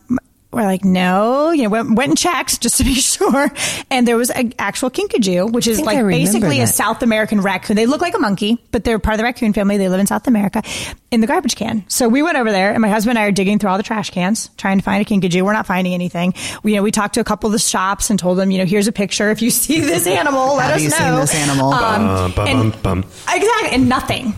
we're 0.51 0.63
like, 0.63 0.86
no, 0.86 1.51
you 1.51 1.63
know, 1.63 1.70
went, 1.70 1.96
went 1.96 2.10
and 2.10 2.18
checked 2.18 2.62
just 2.62 2.77
to 2.77 2.84
be 2.84 2.94
sure. 2.96 3.51
And 3.92 4.08
there 4.08 4.16
was 4.16 4.30
an 4.30 4.54
actual 4.58 4.89
kinkajou, 4.89 5.51
which 5.51 5.68
is 5.68 5.80
like 5.82 5.98
I 5.98 6.00
remember 6.00 6.25
basically 6.25 6.62
a. 6.62 6.68
South 6.68 7.04
American 7.04 7.42
raccoon. 7.42 7.75
They 7.75 7.86
look 7.86 8.01
like 8.01 8.16
a 8.16 8.20
monkey, 8.20 8.58
but 8.72 8.84
they're 8.84 8.98
part 9.00 9.16
of 9.16 9.18
the 9.18 9.24
raccoon 9.25 9.51
family. 9.54 9.77
They 9.77 9.89
live 9.89 10.00
in 10.00 10.08
South 10.08 10.25
America 10.27 10.63
in 11.12 11.22
the 11.22 11.27
garbage 11.27 11.56
can. 11.56 11.84
So 11.89 12.08
we 12.08 12.22
went 12.24 12.38
over 12.38 12.51
there 12.51 12.72
and 12.72 12.82
my 12.82 12.88
husband 12.89 13.18
and 13.18 13.24
I 13.25 13.27
are 13.27 13.32
digging 13.32 13.60
through 13.60 13.70
all 13.72 13.77
the 13.77 13.84
trash 13.84 14.10
cans, 14.10 14.50
trying 14.58 14.77
to 14.77 14.84
find 14.84 15.01
a 15.01 15.06
kinkajou. 15.06 15.42
We're 15.42 15.54
not 15.54 15.66
finding 15.68 15.94
anything. 15.94 16.34
We, 16.63 16.72
you 16.72 16.77
know, 16.77 16.84
we 16.84 16.92
talked 16.92 17.16
to 17.16 17.20
a 17.20 17.24
couple 17.25 17.48
of 17.48 17.51
the 17.54 17.60
shops 17.60 18.10
and 18.10 18.18
told 18.18 18.38
them, 18.38 18.50
you 18.51 18.58
know, 18.58 18.66
here's 18.66 18.88
a 18.88 18.92
picture. 18.94 19.30
If 19.32 19.42
you 19.42 19.50
see 19.50 19.80
this 19.82 20.08
animal, 20.08 20.56
let 20.56 20.68
Have 20.68 20.75
us 20.77 20.84
you 20.84 20.89
know. 20.89 20.96
seen 20.98 21.16
this 21.16 21.36
animal? 21.36 21.74
Um, 21.74 22.08
Bum, 22.08 22.32
bum, 22.34 22.48
and- 22.48 22.72
bum, 22.82 23.01
bum. 23.01 23.10
Exactly. 23.30 23.70
And 23.72 23.89
nothing. 23.89 24.34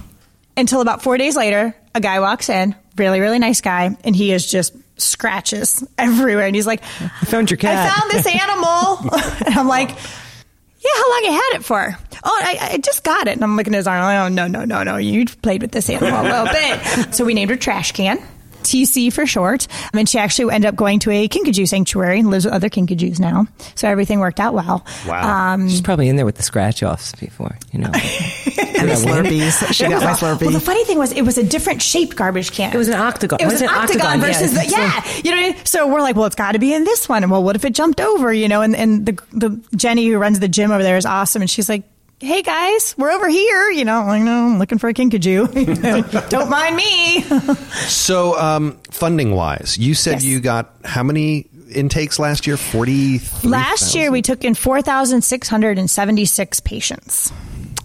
Until 0.57 0.81
about 0.81 1.01
four 1.03 1.17
days 1.17 1.35
later, 1.37 1.73
a 1.95 2.01
guy 2.01 2.19
walks 2.19 2.49
in, 2.49 2.75
really, 2.97 3.21
really 3.21 3.39
nice 3.39 3.61
guy, 3.61 3.95
and 4.03 4.13
he 4.15 4.33
is 4.33 4.49
just 4.49 4.73
scratches 4.99 5.83
everywhere. 5.97 6.45
And 6.45 6.55
he's 6.55 6.67
like, 6.67 6.81
I 7.01 7.25
found 7.25 7.49
your 7.49 7.57
cat. 7.57 7.91
I 7.91 7.99
found 7.99 8.11
this 8.11 8.27
animal. 8.27 9.43
and 9.45 9.55
I'm 9.55 9.67
like, 9.67 9.89
yeah, 9.89 10.89
how 10.95 11.11
long 11.11 11.21
you 11.25 11.31
had 11.31 11.59
it 11.59 11.65
for? 11.65 11.97
Oh, 12.23 12.41
I, 12.43 12.71
I 12.73 12.77
just 12.77 13.03
got 13.03 13.27
it. 13.27 13.33
And 13.33 13.43
I'm 13.43 13.55
looking 13.57 13.73
at 13.73 13.77
his 13.77 13.87
arm. 13.87 14.01
I'm 14.01 14.05
like, 14.05 14.31
oh, 14.31 14.33
no, 14.33 14.47
no, 14.47 14.65
no, 14.65 14.83
no. 14.83 14.97
You 14.97 15.25
played 15.25 15.61
with 15.61 15.71
this 15.71 15.89
animal 15.89 16.21
a 16.21 16.23
little 16.23 16.45
bit. 16.45 17.13
So 17.15 17.25
we 17.25 17.33
named 17.33 17.49
her 17.49 17.57
Trash 17.57 17.91
Can. 17.93 18.19
TC 18.63 19.11
for 19.11 19.25
short. 19.25 19.67
I 19.71 19.97
mean, 19.97 20.05
she 20.05 20.19
actually 20.19 20.53
ended 20.53 20.67
up 20.69 20.75
going 20.75 20.99
to 20.99 21.11
a 21.11 21.27
kinkajou 21.27 21.67
sanctuary 21.67 22.19
and 22.19 22.29
lives 22.29 22.45
with 22.45 22.53
other 22.53 22.69
kinkajous 22.69 23.19
now. 23.19 23.47
So 23.75 23.87
everything 23.87 24.19
worked 24.19 24.39
out 24.39 24.53
well. 24.53 24.85
Wow. 25.07 25.53
Um, 25.53 25.69
She's 25.69 25.81
probably 25.81 26.09
in 26.09 26.17
there 26.17 26.25
with 26.25 26.35
the 26.35 26.43
scratch 26.43 26.83
offs 26.83 27.13
before, 27.15 27.57
you 27.71 27.79
know. 27.79 27.91
And 28.79 28.89
the 28.89 28.93
Slurpees. 28.95 29.73
She 29.79 29.87
got 29.87 30.03
my 30.03 30.11
a- 30.11 30.15
Slurpee. 30.15 30.41
Well, 30.43 30.51
the 30.51 30.59
funny 30.59 30.83
thing 30.85 30.97
was, 30.97 31.11
it 31.11 31.21
was 31.23 31.37
a 31.37 31.43
different 31.43 31.81
shaped 31.81 32.15
garbage 32.15 32.51
can. 32.51 32.73
It 32.73 32.77
was 32.77 32.87
an 32.87 32.95
octagon. 32.95 33.39
It 33.41 33.45
was, 33.45 33.53
Was 33.55 33.61
an 33.61 33.69
it 33.69 33.75
octagon, 33.75 34.05
octagon? 34.05 34.21
versus 34.21 34.53
Yeah. 34.53 34.63
the 34.63 34.69
yeah. 34.71 35.03
You 35.23 35.31
know, 35.31 35.37
I 35.37 35.41
mean? 35.53 35.65
so 35.65 35.87
we're 35.87 36.01
like, 36.01 36.15
well, 36.15 36.25
it's 36.25 36.35
got 36.35 36.53
to 36.53 36.59
be 36.59 36.73
in 36.73 36.83
this 36.83 37.07
one. 37.09 37.23
And 37.23 37.31
well, 37.31 37.43
what 37.43 37.55
if 37.55 37.65
it 37.65 37.73
jumped 37.73 38.01
over? 38.01 38.31
You 38.33 38.47
know, 38.47 38.61
and 38.61 38.75
and 38.75 39.05
the 39.05 39.19
the 39.33 39.61
Jenny 39.75 40.07
who 40.07 40.17
runs 40.17 40.39
the 40.39 40.47
gym 40.47 40.71
over 40.71 40.83
there 40.83 40.97
is 40.97 41.05
awesome, 41.05 41.41
and 41.41 41.49
she's 41.49 41.69
like. 41.69 41.83
Hey 42.21 42.41
guys, 42.41 42.95
we're 42.97 43.11
over 43.11 43.29
here. 43.29 43.71
You 43.71 43.85
know, 43.85 44.01
I 44.01 44.19
know 44.19 44.47
I'm 44.47 44.59
looking 44.59 44.77
for 44.77 44.89
a 44.89 44.93
kinkajou. 44.93 46.19
Don't 46.29 46.49
mind 46.49 46.75
me. 46.75 47.23
So, 47.87 48.37
um, 48.37 48.77
funding 48.91 49.33
wise, 49.33 49.77
you 49.77 49.93
said 49.93 50.15
Yes. 50.15 50.25
you 50.25 50.41
got 50.41 50.75
how 50.83 51.01
many 51.01 51.47
intakes 51.73 52.19
last 52.19 52.45
year? 52.45 52.57
Forty. 52.57 53.21
Last 53.45 53.95
year 53.95 54.11
we 54.11 54.21
took 54.21 54.43
in 54.43 54.53
4,676 54.53 56.59
patients. 56.59 57.31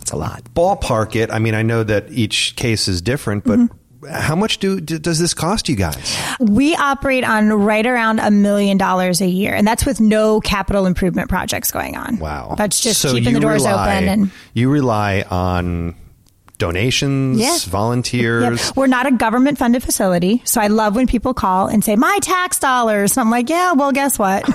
It's 0.04 0.12
a 0.12 0.16
lot. 0.16 0.42
ballpark 0.54 1.16
it. 1.16 1.30
I 1.30 1.38
mean, 1.38 1.54
I 1.54 1.62
know 1.62 1.82
that 1.82 2.10
each 2.10 2.56
case 2.56 2.88
is 2.88 3.00
different, 3.00 3.44
but 3.44 3.58
Mm-hmm. 3.58 4.06
how 4.10 4.36
much 4.36 4.58
do, 4.58 4.78
do 4.82 4.98
does 4.98 5.18
this 5.18 5.32
cost 5.32 5.66
you 5.66 5.76
guys? 5.76 6.14
We 6.38 6.74
operate 6.76 7.24
on 7.24 7.48
right 7.48 7.86
around 7.86 8.20
a 8.20 8.30
million 8.30 8.76
dollars 8.76 9.22
a 9.22 9.26
year, 9.26 9.54
and 9.54 9.66
that's 9.66 9.86
with 9.86 9.98
no 9.98 10.40
capital 10.40 10.84
improvement 10.84 11.30
projects 11.30 11.70
going 11.72 11.96
on. 11.96 12.18
Wow, 12.18 12.54
That's 12.58 12.82
just 12.82 13.00
So 13.00 13.12
keeping 13.14 13.32
the 13.32 13.40
doors 13.40 13.64
rely- 13.64 13.96
open 13.96 14.08
and 14.10 14.30
you 14.52 14.68
rely 14.70 15.24
on 15.30 15.94
donations, 16.58 17.38
Yeah. 17.40 17.56
volunteers. 17.66 18.66
Yep. 18.66 18.76
We're 18.76 18.86
not 18.86 19.06
a 19.06 19.12
government 19.12 19.58
funded 19.58 19.82
facility. 19.82 20.42
So 20.44 20.60
I 20.60 20.68
love 20.68 20.96
when 20.96 21.06
people 21.06 21.34
call 21.34 21.66
and 21.66 21.84
say, 21.84 21.96
my 21.96 22.18
tax 22.22 22.58
dollars. 22.58 23.16
And 23.16 23.22
I'm 23.24 23.30
like, 23.30 23.48
yeah, 23.50 23.72
well, 23.72 23.92
guess 23.92 24.18
what? 24.18 24.44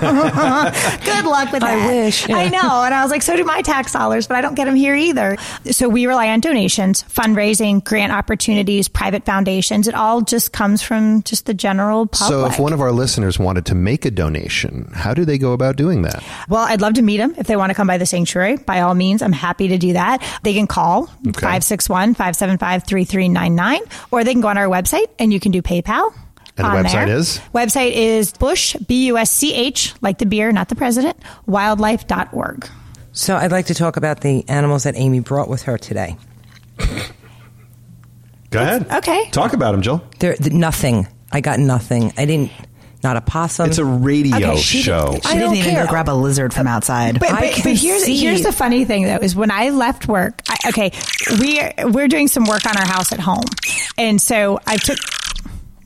luck 1.24 1.52
with 1.52 1.60
that. 1.62 1.64
I 1.64 1.86
wish, 2.04 2.28
yeah. 2.28 2.36
I 2.36 2.48
know. 2.48 2.82
And 2.84 2.94
I 2.94 3.02
was 3.02 3.10
like, 3.10 3.22
so 3.22 3.36
do 3.36 3.44
my 3.44 3.62
tax 3.62 3.92
dollars, 3.92 4.26
but 4.26 4.36
I 4.36 4.40
don't 4.40 4.54
get 4.54 4.64
them 4.66 4.76
here 4.76 4.94
either. 4.94 5.36
So 5.70 5.88
we 5.88 6.06
rely 6.06 6.28
on 6.28 6.40
donations, 6.40 7.02
fundraising, 7.04 7.82
grant 7.84 8.12
opportunities, 8.12 8.88
private 8.88 9.24
foundations. 9.24 9.88
It 9.88 9.94
all 9.94 10.20
just 10.22 10.52
comes 10.52 10.82
from 10.82 11.22
just 11.22 11.46
the 11.46 11.54
general 11.54 12.06
public. 12.06 12.28
So, 12.40 12.46
if 12.46 12.58
one 12.58 12.72
of 12.72 12.80
our 12.80 12.92
listeners 12.92 13.38
wanted 13.38 13.66
to 13.66 13.74
make 13.74 14.04
a 14.04 14.10
donation, 14.10 14.90
how 14.94 15.14
do 15.14 15.24
they 15.24 15.38
go 15.38 15.52
about 15.52 15.76
doing 15.76 16.02
that? 16.02 16.22
Well, 16.48 16.62
I'd 16.62 16.80
love 16.80 16.94
to 16.94 17.02
meet 17.02 17.18
them 17.18 17.34
if 17.36 17.46
they 17.46 17.56
want 17.56 17.70
to 17.70 17.74
come 17.74 17.86
by 17.86 17.98
the 17.98 18.06
sanctuary. 18.06 18.56
By 18.56 18.80
all 18.80 18.94
means, 18.94 19.22
I'm 19.22 19.32
happy 19.32 19.68
to 19.68 19.78
do 19.78 19.92
that. 19.94 20.22
They 20.42 20.54
can 20.54 20.66
call 20.66 21.06
561 21.06 21.89
575 22.14 22.84
3399, 22.84 23.80
or 24.10 24.24
they 24.24 24.32
can 24.32 24.40
go 24.40 24.48
on 24.48 24.58
our 24.58 24.66
website 24.68 25.08
and 25.18 25.32
you 25.32 25.40
can 25.40 25.52
do 25.52 25.62
PayPal. 25.62 26.12
And 26.56 26.66
the 26.66 26.88
website 26.88 27.06
there. 27.06 27.08
is? 27.16 27.38
Website 27.54 27.92
is 27.92 28.32
Busch, 28.32 28.76
B 28.86 29.06
U 29.06 29.16
S 29.18 29.30
C 29.30 29.54
H, 29.54 29.94
like 30.02 30.18
the 30.18 30.26
beer, 30.26 30.52
not 30.52 30.68
the 30.68 30.74
president, 30.74 31.16
wildlife.org. 31.48 32.68
So 33.12 33.36
I'd 33.36 33.50
like 33.52 33.66
to 33.66 33.74
talk 33.74 33.96
about 33.96 34.20
the 34.20 34.46
animals 34.48 34.84
that 34.84 34.94
Amy 34.96 35.20
brought 35.20 35.48
with 35.48 35.62
her 35.62 35.78
today. 35.78 36.16
Go 38.50 38.60
ahead. 38.60 38.86
okay. 38.90 39.30
Talk 39.30 39.52
about 39.52 39.72
them, 39.72 39.82
Jill. 39.82 40.02
There, 40.18 40.34
th- 40.34 40.52
nothing. 40.52 41.06
I 41.32 41.40
got 41.40 41.60
nothing. 41.60 42.12
I 42.16 42.24
didn't. 42.26 42.50
Not 43.02 43.16
a 43.16 43.22
possum. 43.22 43.70
It's 43.70 43.78
a 43.78 43.84
radio 43.84 44.36
Okay, 44.36 44.56
she 44.58 44.82
show. 44.82 45.12
didn't- 45.12 45.24
She 45.24 45.30
I 45.30 45.32
didn't 45.34 45.48
don't 45.48 45.56
even 45.56 45.70
care. 45.72 45.84
go 45.86 45.90
grab 45.90 46.08
a 46.10 46.12
lizard 46.12 46.52
from 46.52 46.66
uh, 46.66 46.70
outside. 46.70 47.18
But, 47.18 47.30
I 47.32 47.40
but, 47.40 47.52
can 47.54 47.62
but 47.72 47.76
here's 47.80 48.02
see. 48.04 48.18
here's 48.18 48.42
the 48.42 48.52
funny 48.52 48.84
thing 48.84 49.04
though 49.04 49.16
is 49.22 49.34
when 49.34 49.50
I 49.50 49.70
left 49.70 50.06
work. 50.06 50.42
Okay, 50.66 50.92
we 51.40 51.60
we're 51.84 52.08
doing 52.08 52.28
some 52.28 52.44
work 52.44 52.66
on 52.66 52.76
our 52.76 52.86
house 52.86 53.12
at 53.12 53.20
home, 53.20 53.44
and 53.96 54.20
so 54.20 54.60
I 54.66 54.76
took. 54.76 54.98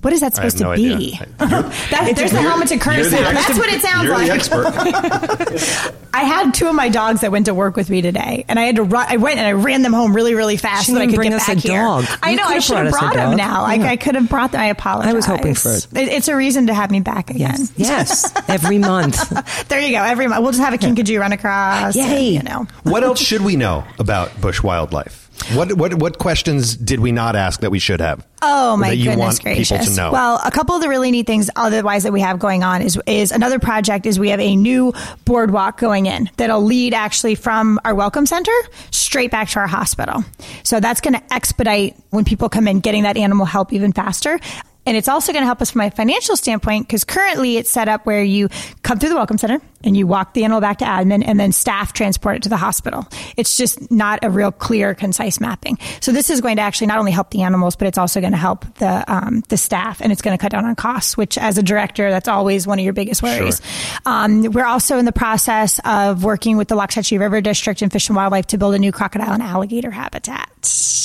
What 0.05 0.13
is 0.13 0.21
that 0.21 0.39
I 0.39 0.43
have 0.43 0.53
supposed 0.53 0.61
no 0.63 0.71
to 0.77 0.77
be? 0.77 0.93
idea. 0.95 1.27
that, 1.39 2.13
there's 2.15 2.31
the 2.31 2.41
Hamilton 2.43 2.79
Kerner 2.79 2.99
You're 2.99 3.09
the 3.11 3.17
That's 3.17 3.59
what 3.59 3.69
it 3.73 3.81
sounds 3.81 4.05
You're 4.05 4.15
like. 4.15 4.27
the 4.27 4.35
expert. 4.35 5.95
I 6.15 6.25
had 6.25 6.53
two 6.55 6.69
of 6.69 6.75
my 6.75 6.91
dogs 6.91 7.23
that 7.23 7.33
went 7.33 7.47
to 7.47 7.55
work 7.55 7.75
with 7.75 7.91
me 7.91 8.03
today, 8.03 8.45
and 8.49 8.59
I 8.59 8.63
had 8.65 8.77
to 8.77 8.83
run. 8.85 9.07
I 9.09 9.17
went 9.17 9.39
and 9.39 9.47
I 9.47 9.53
ran 9.53 9.83
them 9.83 9.93
home 9.93 10.15
really, 10.15 10.35
really 10.35 10.57
fast 10.57 10.87
She 10.87 10.93
so 10.93 10.99
that 10.99 11.03
I 11.03 11.07
could 11.07 11.17
bring 11.17 11.31
get 11.31 11.41
us 11.41 11.47
back 11.47 11.57
a 11.57 11.61
here. 11.61 11.83
dog. 11.83 12.05
I 12.23 12.31
You 12.31 12.37
know 12.37 12.45
I 12.45 12.59
should 12.61 12.77
have 12.77 12.91
brought 12.91 13.15
brought 13.15 13.15
them 13.17 13.37
now. 13.37 13.65
I, 13.65 13.75
Yeah. 13.75 13.87
I 13.89 13.97
could 13.97 14.15
have 14.15 14.29
brought 14.29 14.53
them. 14.53 14.61
I 14.61 14.67
apologize. 14.67 15.11
I 15.11 15.15
was 15.17 15.27
hoping 15.27 15.55
for 15.55 15.73
it. 15.73 15.87
It- 15.95 16.09
It's 16.09 16.29
a 16.29 16.37
reason 16.37 16.69
to 16.69 16.75
have 16.75 16.91
me 16.91 17.01
back 17.01 17.31
again. 17.31 17.57
yes, 17.59 17.73
yes, 17.77 18.33
every 18.49 18.79
month. 18.79 19.19
There 19.69 19.81
you 19.81 19.91
go. 19.97 20.03
Every 20.05 20.29
month 20.29 20.43
we'll 20.43 20.53
just 20.53 20.63
have 20.63 20.75
a 20.75 20.79
kinkajou 20.79 21.19
run 21.19 21.33
across. 21.33 21.97
and, 21.97 22.25
you 22.27 22.43
know. 22.43 22.67
what 22.85 23.03
else 23.03 23.19
should 23.21 23.41
we 23.43 23.57
know 23.57 23.85
about 23.99 24.39
Busch 24.41 24.63
wildlife? 24.63 25.24
What 25.53 25.75
what 25.75 25.95
what 25.95 26.19
questions 26.19 26.75
did 26.75 27.01
we 27.01 27.13
not 27.13 27.37
ask 27.37 27.61
that 27.61 27.71
we 27.71 27.79
should 27.79 28.01
have? 28.01 28.27
Oh 28.41 28.77
my 28.79 28.97
goodness 28.97 29.17
want 29.17 29.43
gracious! 29.43 29.71
people 29.71 29.85
to 29.85 29.95
know. 29.95 30.11
Well, 30.11 30.41
a 30.43 30.51
couple 30.51 30.75
of 30.75 30.81
the 30.81 30.89
really 30.89 31.11
neat 31.11 31.27
things 31.27 31.51
otherwise 31.55 32.05
that 32.05 32.13
we 32.13 32.21
have 32.23 32.39
going 32.39 32.63
on 32.65 32.81
is 32.81 32.99
is 33.07 33.31
another 33.31 33.59
project 33.59 34.07
is 34.07 34.19
we 34.19 34.31
have 34.31 34.41
a 34.41 34.57
new 34.57 34.95
boardwalk 35.27 35.79
going 35.79 36.07
in 36.07 36.31
that'll 36.39 36.63
lead 36.63 36.95
actually 36.95 37.35
from 37.35 37.79
our 37.85 37.95
welcome 37.95 38.25
center 38.25 38.53
straight 38.91 39.31
back 39.31 39.51
to 39.51 39.61
our 39.61 39.67
hospital. 39.67 40.25
So 40.63 40.81
that's 40.81 41.03
going 41.03 41.15
to 41.15 41.35
expedite 41.35 41.95
when 42.09 42.25
people 42.25 42.49
come 42.49 42.67
in 42.67 42.81
getting 42.81 43.03
that 43.03 43.19
animal 43.19 43.45
help 43.45 43.73
even 43.73 43.93
faster. 43.93 44.41
And 44.87 44.97
it's 44.97 45.09
also 45.09 45.33
going 45.33 45.43
to 45.43 45.47
help 45.47 45.63
us 45.63 45.71
from 45.71 45.83
a 45.83 45.91
financial 45.91 46.37
standpoint 46.37 46.87
because 46.87 47.05
currently 47.05 47.57
it's 47.59 47.71
set 47.71 47.89
up 47.89 48.07
where 48.07 48.23
you 48.23 48.49
come 48.83 48.99
through 48.99 49.11
the 49.11 49.17
welcome 49.17 49.39
center 49.39 49.61
and 49.85 49.97
you 49.97 50.07
walk 50.07 50.35
the 50.35 50.43
animal 50.45 50.61
back 50.61 50.79
to 50.79 50.85
admin 50.85 51.23
and 51.27 51.39
then 51.39 51.53
staff 51.53 51.93
transport 51.93 52.37
it 52.37 52.43
to 52.45 52.49
the 52.49 52.57
hospital. 52.57 53.07
It's 53.37 53.57
just 53.57 53.91
not 53.93 54.19
a 54.25 54.31
real 54.31 54.51
clear, 54.51 54.95
concise 54.95 55.39
mapping. 55.41 55.79
So 56.01 56.11
this 56.11 56.31
is 56.31 56.41
going 56.41 56.57
to 56.57 56.63
actually 56.63 56.89
not 56.89 56.99
only 56.99 57.13
help 57.13 57.31
the 57.31 57.43
animals, 57.43 57.77
but 57.77 57.87
it's 57.87 57.99
also 57.99 58.21
going 58.21 58.33
to 58.33 58.39
help 58.39 58.65
the 58.75 59.05
um, 59.13 59.43
the 59.49 59.57
staff 59.57 60.01
and 60.01 60.11
it's 60.11 60.23
going 60.23 60.37
to 60.37 60.41
cut 60.41 60.51
down 60.51 60.65
on 60.65 60.75
costs. 60.75 61.17
Which, 61.17 61.39
as 61.39 61.59
a 61.59 61.63
director, 61.63 62.11
that's 62.11 62.27
always 62.29 62.67
one 62.67 62.79
of 62.79 62.85
your 62.85 62.95
biggest 62.95 63.23
worries. 63.23 63.61
Um, 64.07 64.43
we're 64.53 64.65
also 64.67 64.99
in 64.99 65.05
the 65.05 65.13
process 65.13 65.81
of 65.85 66.25
working 66.25 66.57
with 66.57 66.69
the 66.69 66.75
Loxahatchee 66.77 67.19
River 67.21 67.41
District 67.41 67.83
and 67.83 67.93
Fish 67.93 68.09
and 68.09 68.17
Wildlife 68.17 68.47
to 68.49 68.59
build 68.59 68.75
a 68.75 68.79
new 68.79 68.91
crocodile 68.93 69.33
and 69.33 69.43
alligator 69.43 69.91
habitat. 69.91 70.49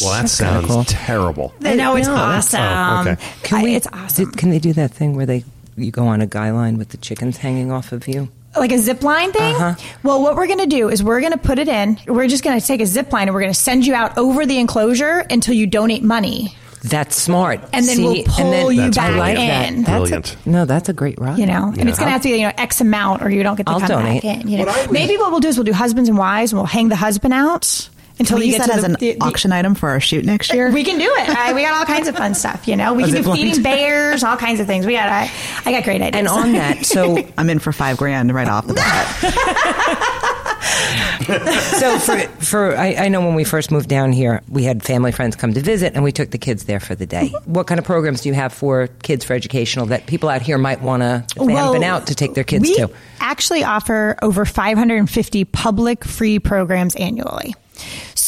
well, 0.01 0.21
that 0.21 0.29
sounds 0.29 0.67
cool. 0.67 0.83
terrible. 0.85 1.53
I 1.63 1.75
know 1.75 1.95
it's 1.95 2.07
No, 2.07 2.15
awesome. 2.15 2.61
oh, 2.61 3.11
okay. 3.11 3.21
Can 3.43 3.57
I- 3.59 3.63
we? 3.63 3.75
it's 3.75 3.87
awesome. 3.91 4.25
do- 4.25 4.37
Can 4.37 4.49
they 4.49 4.59
do 4.59 4.73
that 4.73 4.91
thing 4.91 5.15
where 5.15 5.25
they 5.25 5.43
you 5.75 5.91
go 5.91 6.07
on 6.07 6.21
a 6.21 6.27
guy 6.27 6.51
line 6.51 6.77
with 6.77 6.89
the 6.89 6.97
chickens 6.97 7.37
hanging 7.37 7.71
off 7.71 7.91
of 7.91 8.07
you? 8.07 8.29
Like 8.55 8.71
a 8.71 8.77
zip 8.77 9.03
line 9.03 9.31
thing. 9.31 9.55
Uh-huh. 9.55 9.75
Well, 10.03 10.21
what 10.21 10.35
we're 10.35 10.47
going 10.47 10.59
to 10.59 10.65
do 10.67 10.89
is 10.89 11.03
we're 11.03 11.19
going 11.21 11.33
to 11.33 11.37
put 11.37 11.59
it 11.59 11.67
in. 11.67 11.99
We're 12.07 12.27
just 12.27 12.43
going 12.43 12.59
to 12.59 12.65
take 12.65 12.81
a 12.81 12.85
zip 12.85 13.11
line 13.13 13.27
and 13.27 13.33
we're 13.35 13.41
going 13.41 13.53
to 13.53 13.59
send 13.59 13.85
you 13.85 13.93
out 13.93 14.17
over 14.17 14.45
the 14.45 14.57
enclosure 14.59 15.19
until 15.29 15.53
you 15.53 15.67
donate 15.67 16.03
money. 16.03 16.55
That's 16.83 17.15
smart. 17.17 17.59
And 17.73 17.85
then 17.85 17.97
See, 17.97 18.03
we'll 18.03 18.23
pull 18.23 18.45
and 18.45 18.53
then- 18.53 18.71
you 18.71 18.81
That's 18.91 18.97
back 18.97 19.11
brilliant. 19.11 19.39
In. 19.39 19.83
that. 19.83 19.85
That's 19.85 19.99
Brilliant. 20.09 20.37
A, 20.45 20.49
no, 20.49 20.65
that's 20.65 20.87
a 20.89 20.93
great 20.93 21.19
ride. 21.19 21.37
You 21.37 21.45
know, 21.45 21.73
and 21.77 21.89
it's 21.89 21.99
going 21.99 22.07
to 22.07 22.11
have 22.11 22.21
to 22.21 22.29
be 22.29 22.35
you 22.37 22.43
know 22.47 22.53
X 22.57 22.79
amount, 22.79 23.21
or 23.21 23.29
you 23.29 23.43
don't 23.43 23.57
get 23.57 23.65
to 23.65 23.71
I'll 23.73 23.79
come 23.81 23.89
donate. 23.89 24.23
back 24.23 24.41
in. 24.43 24.47
You 24.47 24.65
know, 24.65 24.87
maybe 24.89 25.17
what 25.17 25.29
we'll 25.31 25.41
do 25.41 25.49
is 25.49 25.57
we'll 25.57 25.65
do 25.65 25.73
husbands 25.73 26.07
and 26.07 26.17
wives, 26.17 26.53
and 26.53 26.59
we'll 26.59 26.67
hang 26.67 26.87
the 26.87 26.95
husband 26.95 27.33
out 27.33 27.89
until 28.19 28.35
Can 28.37 28.39
we 28.39 28.45
you 28.47 28.51
use 28.53 28.57
get 28.59 28.67
that 28.67 28.73
to 28.73 28.77
as 28.77 28.81
the, 28.83 28.85
an 28.87 28.97
the- 28.99 29.13
the- 29.13 29.21
auction 29.21 29.51
item 29.51 29.75
for 29.75 29.89
our 29.89 29.99
shoot 29.99 30.25
next 30.25 30.53
year? 30.53 30.71
We 30.71 30.83
can 30.83 30.97
do 30.99 31.05
it. 31.05 31.29
I, 31.29 31.53
we 31.53 31.61
got 31.61 31.73
all 31.73 31.85
kinds 31.85 32.07
of 32.07 32.15
fun 32.17 32.35
stuff. 32.35 32.67
You 32.67 32.75
know, 32.75 32.93
we 32.93 33.03
can 33.03 33.11
do 33.13 33.23
zip 33.23 33.33
feeding 33.33 33.63
bears, 33.63 34.23
all 34.23 34.37
kinds 34.37 34.59
of 34.59 34.67
things. 34.67 34.85
We 34.85 34.93
got. 34.93 35.09
I, 35.09 35.31
I 35.65 35.71
got 35.71 35.83
great 35.83 36.01
ideas. 36.01 36.19
And 36.19 36.27
on 36.27 36.51
that, 36.53 36.85
so 36.85 37.17
I'm 37.37 37.49
in 37.49 37.59
for 37.59 37.71
five 37.71 37.97
grand 37.97 38.33
right 38.33 38.47
off 38.47 38.67
the 38.67 38.73
bat. 38.73 39.05
so 41.79 41.99
for 41.99 42.17
for 42.43 42.75
I, 42.75 42.95
I 42.95 43.07
know 43.09 43.21
when 43.21 43.35
we 43.35 43.43
first 43.43 43.71
moved 43.71 43.89
down 43.89 44.11
here, 44.11 44.41
we 44.49 44.63
had 44.63 44.83
family 44.83 45.11
friends 45.11 45.35
come 45.35 45.53
to 45.53 45.61
visit, 45.61 45.93
and 45.95 46.03
we 46.03 46.11
took 46.11 46.31
the 46.31 46.37
kids 46.37 46.65
there 46.65 46.79
for 46.79 46.95
the 46.95 47.05
day. 47.05 47.29
Mm-hmm. 47.33 47.53
What 47.53 47.67
kind 47.67 47.79
of 47.79 47.85
programs 47.85 48.21
do 48.21 48.29
you 48.29 48.35
have 48.35 48.53
for 48.53 48.87
kids 49.03 49.23
for 49.25 49.33
educational 49.33 49.87
that 49.87 50.05
people 50.07 50.29
out 50.29 50.41
here 50.41 50.57
might 50.57 50.81
want 50.81 51.01
to, 51.03 51.25
if 51.37 51.47
they 51.47 51.53
haven't 51.53 51.73
been 51.73 51.83
out, 51.83 52.07
to 52.07 52.15
take 52.15 52.33
their 52.33 52.43
kids 52.43 52.63
we 52.63 52.75
to? 52.75 52.89
actually 53.19 53.63
offer 53.63 54.17
over 54.21 54.45
550 54.45 55.45
public 55.45 56.03
free 56.03 56.39
programs 56.39 56.95
annually. 56.95 57.55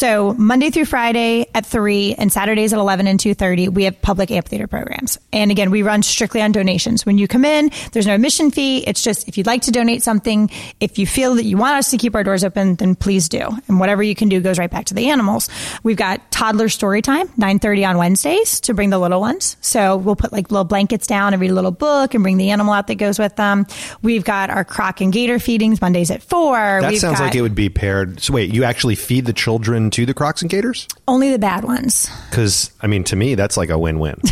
So 0.02 0.34
Monday 0.34 0.72
through 0.72 0.86
Friday 0.86 1.46
at 1.54 1.64
three 1.64 2.16
and 2.16 2.34
Saturdays 2.34 2.74
at 2.74 2.80
11 2.80 3.06
and 3.06 3.20
2.30, 3.20 3.70
we 3.70 3.84
have 3.84 4.02
public 4.02 4.32
amphitheater 4.32 4.66
programs. 4.66 5.20
And 5.32 5.52
again, 5.52 5.70
we 5.70 5.84
run 5.84 6.02
strictly 6.02 6.42
on 6.42 6.52
donations. 6.52 7.06
When 7.06 7.20
you 7.20 7.28
come 7.28 7.46
in, 7.46 7.70
there's 7.92 8.08
no 8.08 8.16
admission 8.16 8.50
fee. 8.50 8.80
It's 8.80 9.04
just 9.04 9.28
if 9.28 9.38
you'd 9.38 9.46
like 9.46 9.62
to 9.62 9.72
donate 9.72 10.02
something, 10.02 10.50
if 10.80 10.98
you 10.98 11.06
feel 11.06 11.36
that 11.36 11.46
you 11.46 11.56
want 11.56 11.78
us 11.78 11.92
to 11.92 12.00
keep 12.00 12.16
our 12.16 12.24
doors 12.24 12.44
open, 12.44 12.78
then 12.78 12.96
please 12.96 13.30
do. 13.30 13.48
And 13.68 13.80
whatever 13.80 14.02
you 14.02 14.16
can 14.16 14.28
do 14.28 14.42
goes 14.42 14.58
right 14.58 14.72
back 14.72 14.86
to 14.86 14.96
the 14.96 15.12
animals. 15.12 15.52
We've 15.84 15.98
got 15.98 16.32
toddler 16.32 16.70
story 16.70 17.04
time, 17.04 17.28
9.30 17.38 17.88
on 17.88 18.00
Wednesdays 18.00 18.60
to 18.62 18.74
bring 18.74 18.90
the 18.90 18.98
little 18.98 19.22
ones. 19.22 19.56
So 19.62 19.98
we'll 19.98 20.16
put 20.16 20.32
like 20.32 20.50
little 20.50 20.66
blankets 20.66 21.06
down 21.06 21.36
and 21.36 21.40
read 21.40 21.52
a 21.52 21.54
little 21.54 21.70
book 21.70 22.16
and 22.16 22.24
bring 22.24 22.38
the 22.38 22.50
animal 22.50 22.74
out 22.74 22.88
that 22.88 22.96
goes 22.96 23.20
with 23.20 23.36
them. 23.36 23.68
We've 24.02 24.26
got 24.26 24.50
our 24.50 24.66
croc 24.66 25.00
and 25.00 25.14
gator 25.14 25.38
feedings 25.38 25.80
Mondays 25.80 26.10
at 26.10 26.24
four. 26.24 26.56
That 26.58 26.90
We've 26.90 27.00
sounds 27.00 27.20
got 27.20 27.26
like 27.26 27.36
it 27.36 27.44
would 27.44 27.54
be 27.54 27.70
paired. 27.70 28.20
So 28.20 28.34
wait, 28.34 28.52
you 28.52 28.64
actually 28.64 28.96
feed 28.96 29.28
the 29.28 29.34
children 29.34 29.91
to 29.92 30.06
the 30.06 30.14
Crocs 30.14 30.42
and 30.42 30.50
Gators? 30.50 30.88
only 31.08 31.32
the 31.32 31.40
bad 31.40 31.64
ones. 31.64 32.10
Because 32.30 32.72
I 32.82 32.88
mean, 32.88 33.04
to 33.06 33.16
me, 33.16 33.36
that's 33.36 33.58
like 33.58 33.70
a 33.70 33.78
win-win. 33.78 34.16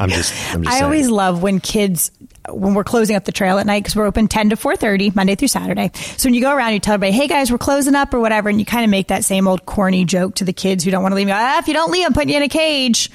I'm 0.00 0.10
just, 0.10 0.54
I'm 0.54 0.62
just. 0.62 0.68
I 0.68 0.70
saying. 0.72 0.84
always 0.84 1.08
love 1.08 1.42
when 1.42 1.60
kids 1.60 2.10
when 2.48 2.74
we're 2.74 2.84
closing 2.84 3.16
up 3.16 3.24
the 3.24 3.32
trail 3.32 3.58
at 3.58 3.66
night 3.66 3.82
because 3.82 3.96
we're 3.96 4.06
open 4.06 4.28
10 4.28 4.50
to 4.50 4.56
4.30 4.56 5.16
monday 5.16 5.34
through 5.34 5.48
saturday 5.48 5.90
so 5.94 6.28
when 6.28 6.34
you 6.34 6.40
go 6.40 6.54
around 6.54 6.72
you 6.74 6.78
tell 6.78 6.94
everybody 6.94 7.10
hey 7.10 7.26
guys 7.26 7.50
we're 7.50 7.58
closing 7.58 7.96
up 7.96 8.14
or 8.14 8.20
whatever 8.20 8.48
and 8.48 8.60
you 8.60 8.64
kind 8.64 8.84
of 8.84 8.90
make 8.90 9.08
that 9.08 9.24
same 9.24 9.48
old 9.48 9.66
corny 9.66 10.04
joke 10.04 10.36
to 10.36 10.44
the 10.44 10.52
kids 10.52 10.84
who 10.84 10.92
don't 10.92 11.02
want 11.02 11.10
to 11.10 11.16
leave 11.16 11.26
you 11.26 11.34
go, 11.34 11.40
ah, 11.40 11.58
if 11.58 11.66
you 11.66 11.74
don't 11.74 11.90
leave 11.90 12.06
i'm 12.06 12.12
putting 12.12 12.28
you 12.28 12.36
in 12.36 12.42
a 12.42 12.48
cage 12.48 13.10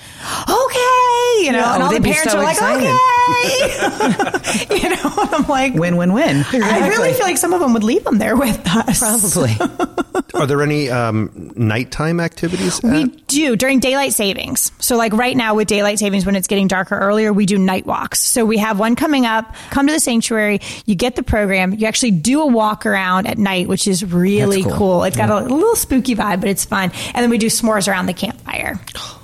okay 0.49 1.45
you 1.45 1.51
know 1.53 1.59
Yeah, 1.59 1.75
and 1.75 1.83
all 1.83 1.93
the 1.93 2.01
parents 2.01 2.33
so 2.33 2.39
are 2.39 2.43
like 2.43 2.61
okay 2.61 2.91
you 4.71 4.89
know 4.89 5.12
and 5.21 5.36
i'm 5.36 5.47
like 5.47 5.73
Win, 5.73 5.97
win, 5.97 6.13
win. 6.13 6.45
i 6.53 6.88
really 6.89 7.13
feel 7.13 7.25
like 7.25 7.38
some 7.38 7.53
of 7.53 7.60
them 7.60 7.73
would 7.73 7.84
leave 7.84 8.03
them 8.03 8.17
there 8.17 8.36
with 8.36 8.60
us 8.67 8.99
Probably. 8.99 9.55
Are 10.34 10.45
there 10.47 10.62
any 10.62 10.89
um, 10.89 11.51
nighttime 11.55 12.19
activities? 12.19 12.81
We 12.81 13.03
at- 13.03 13.27
do 13.27 13.55
during 13.55 13.79
daylight 13.79 14.13
savings. 14.13 14.71
So, 14.79 14.95
like 14.95 15.13
right 15.13 15.36
now 15.36 15.55
with 15.55 15.67
daylight 15.67 15.99
savings, 15.99 16.25
when 16.25 16.36
it's 16.36 16.47
getting 16.47 16.67
darker 16.67 16.97
earlier, 16.97 17.34
we 17.34 17.45
do 17.45 17.57
night 17.57 17.86
walks. 17.86 18.21
So, 18.21 18.45
we 18.45 18.57
have 18.57 18.79
one 18.79 18.95
coming 18.95 19.25
up. 19.25 19.53
Come 19.71 19.88
to 19.88 19.93
the 19.93 19.99
sanctuary. 19.99 20.62
You 20.86 20.95
get 20.95 21.15
the 21.15 21.23
program. 21.23 21.73
You 21.73 21.88
actually 21.88 22.12
do 22.12 22.41
a 22.41 22.47
walk 22.47 22.86
around 22.86 23.27
at 23.27 23.38
night, 23.38 23.67
which 23.67 23.88
is 23.88 24.05
really 24.05 24.63
cool. 24.63 24.73
cool. 24.73 25.03
It's 25.03 25.17
got 25.17 25.29
a 25.29 25.41
little 25.53 25.75
spooky 25.75 26.15
vibe, 26.15 26.39
but 26.39 26.49
it's 26.49 26.65
fun. 26.65 26.91
And 27.13 27.23
then 27.23 27.29
we 27.29 27.38
do 27.38 27.47
s'mores 27.47 27.88
around 27.88 28.05
the 28.05 28.13
campfire. 28.13 28.79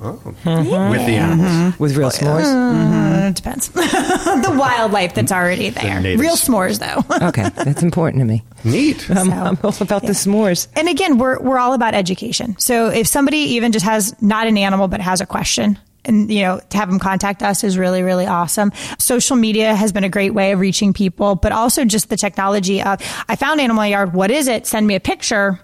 with 0.00 1.06
the 1.06 1.16
animals. 1.16 1.78
With 1.78 1.96
real 1.96 2.10
s'mores? 2.10 2.44
Uh, 2.44 3.28
it 3.28 3.36
depends. 3.36 3.68
the 3.68 4.56
wildlife 4.58 5.14
that's 5.14 5.30
already 5.32 5.70
there. 5.70 6.00
natives. 6.00 6.20
Real 6.20 6.36
s'mores, 6.36 6.78
though. 6.78 7.04
Okay, 7.30 7.48
that's 7.50 7.82
important 7.82 8.20
to 8.20 8.24
me. 8.24 8.42
Neat. 8.64 9.08
I'm, 9.10 9.30
I'm 9.30 9.58
all 9.62 9.74
about 9.80 10.02
the 10.02 10.12
s'mores. 10.12 10.68
And 10.74 10.88
again, 10.88 11.18
we're 11.18 11.38
we're 11.38 11.58
all 11.58 11.74
about 11.74 11.94
education. 11.94 12.56
So 12.58 12.88
if 12.88 13.06
somebody 13.06 13.36
even 13.36 13.72
just 13.72 13.84
has 13.84 14.20
not 14.22 14.46
an 14.46 14.56
animal 14.56 14.88
but 14.88 15.00
has 15.02 15.20
a 15.20 15.26
question, 15.26 15.78
and 16.06 16.32
you 16.32 16.42
know, 16.42 16.60
to 16.70 16.76
have 16.78 16.88
them 16.88 16.98
contact 16.98 17.42
us 17.42 17.62
is 17.62 17.76
really 17.76 18.02
really 18.02 18.26
awesome. 18.26 18.72
Social 18.98 19.36
media 19.36 19.74
has 19.74 19.92
been 19.92 20.02
a 20.04 20.08
great 20.08 20.32
way 20.32 20.52
of 20.52 20.60
reaching 20.60 20.92
people, 20.94 21.34
but 21.36 21.52
also 21.52 21.84
just 21.84 22.08
the 22.08 22.16
technology 22.16 22.82
of 22.82 23.00
I 23.28 23.36
found 23.36 23.60
animal 23.60 23.84
yard. 23.86 24.14
What 24.14 24.30
is 24.30 24.48
it? 24.48 24.66
Send 24.66 24.86
me 24.86 24.94
a 24.94 25.00
picture. 25.00 25.60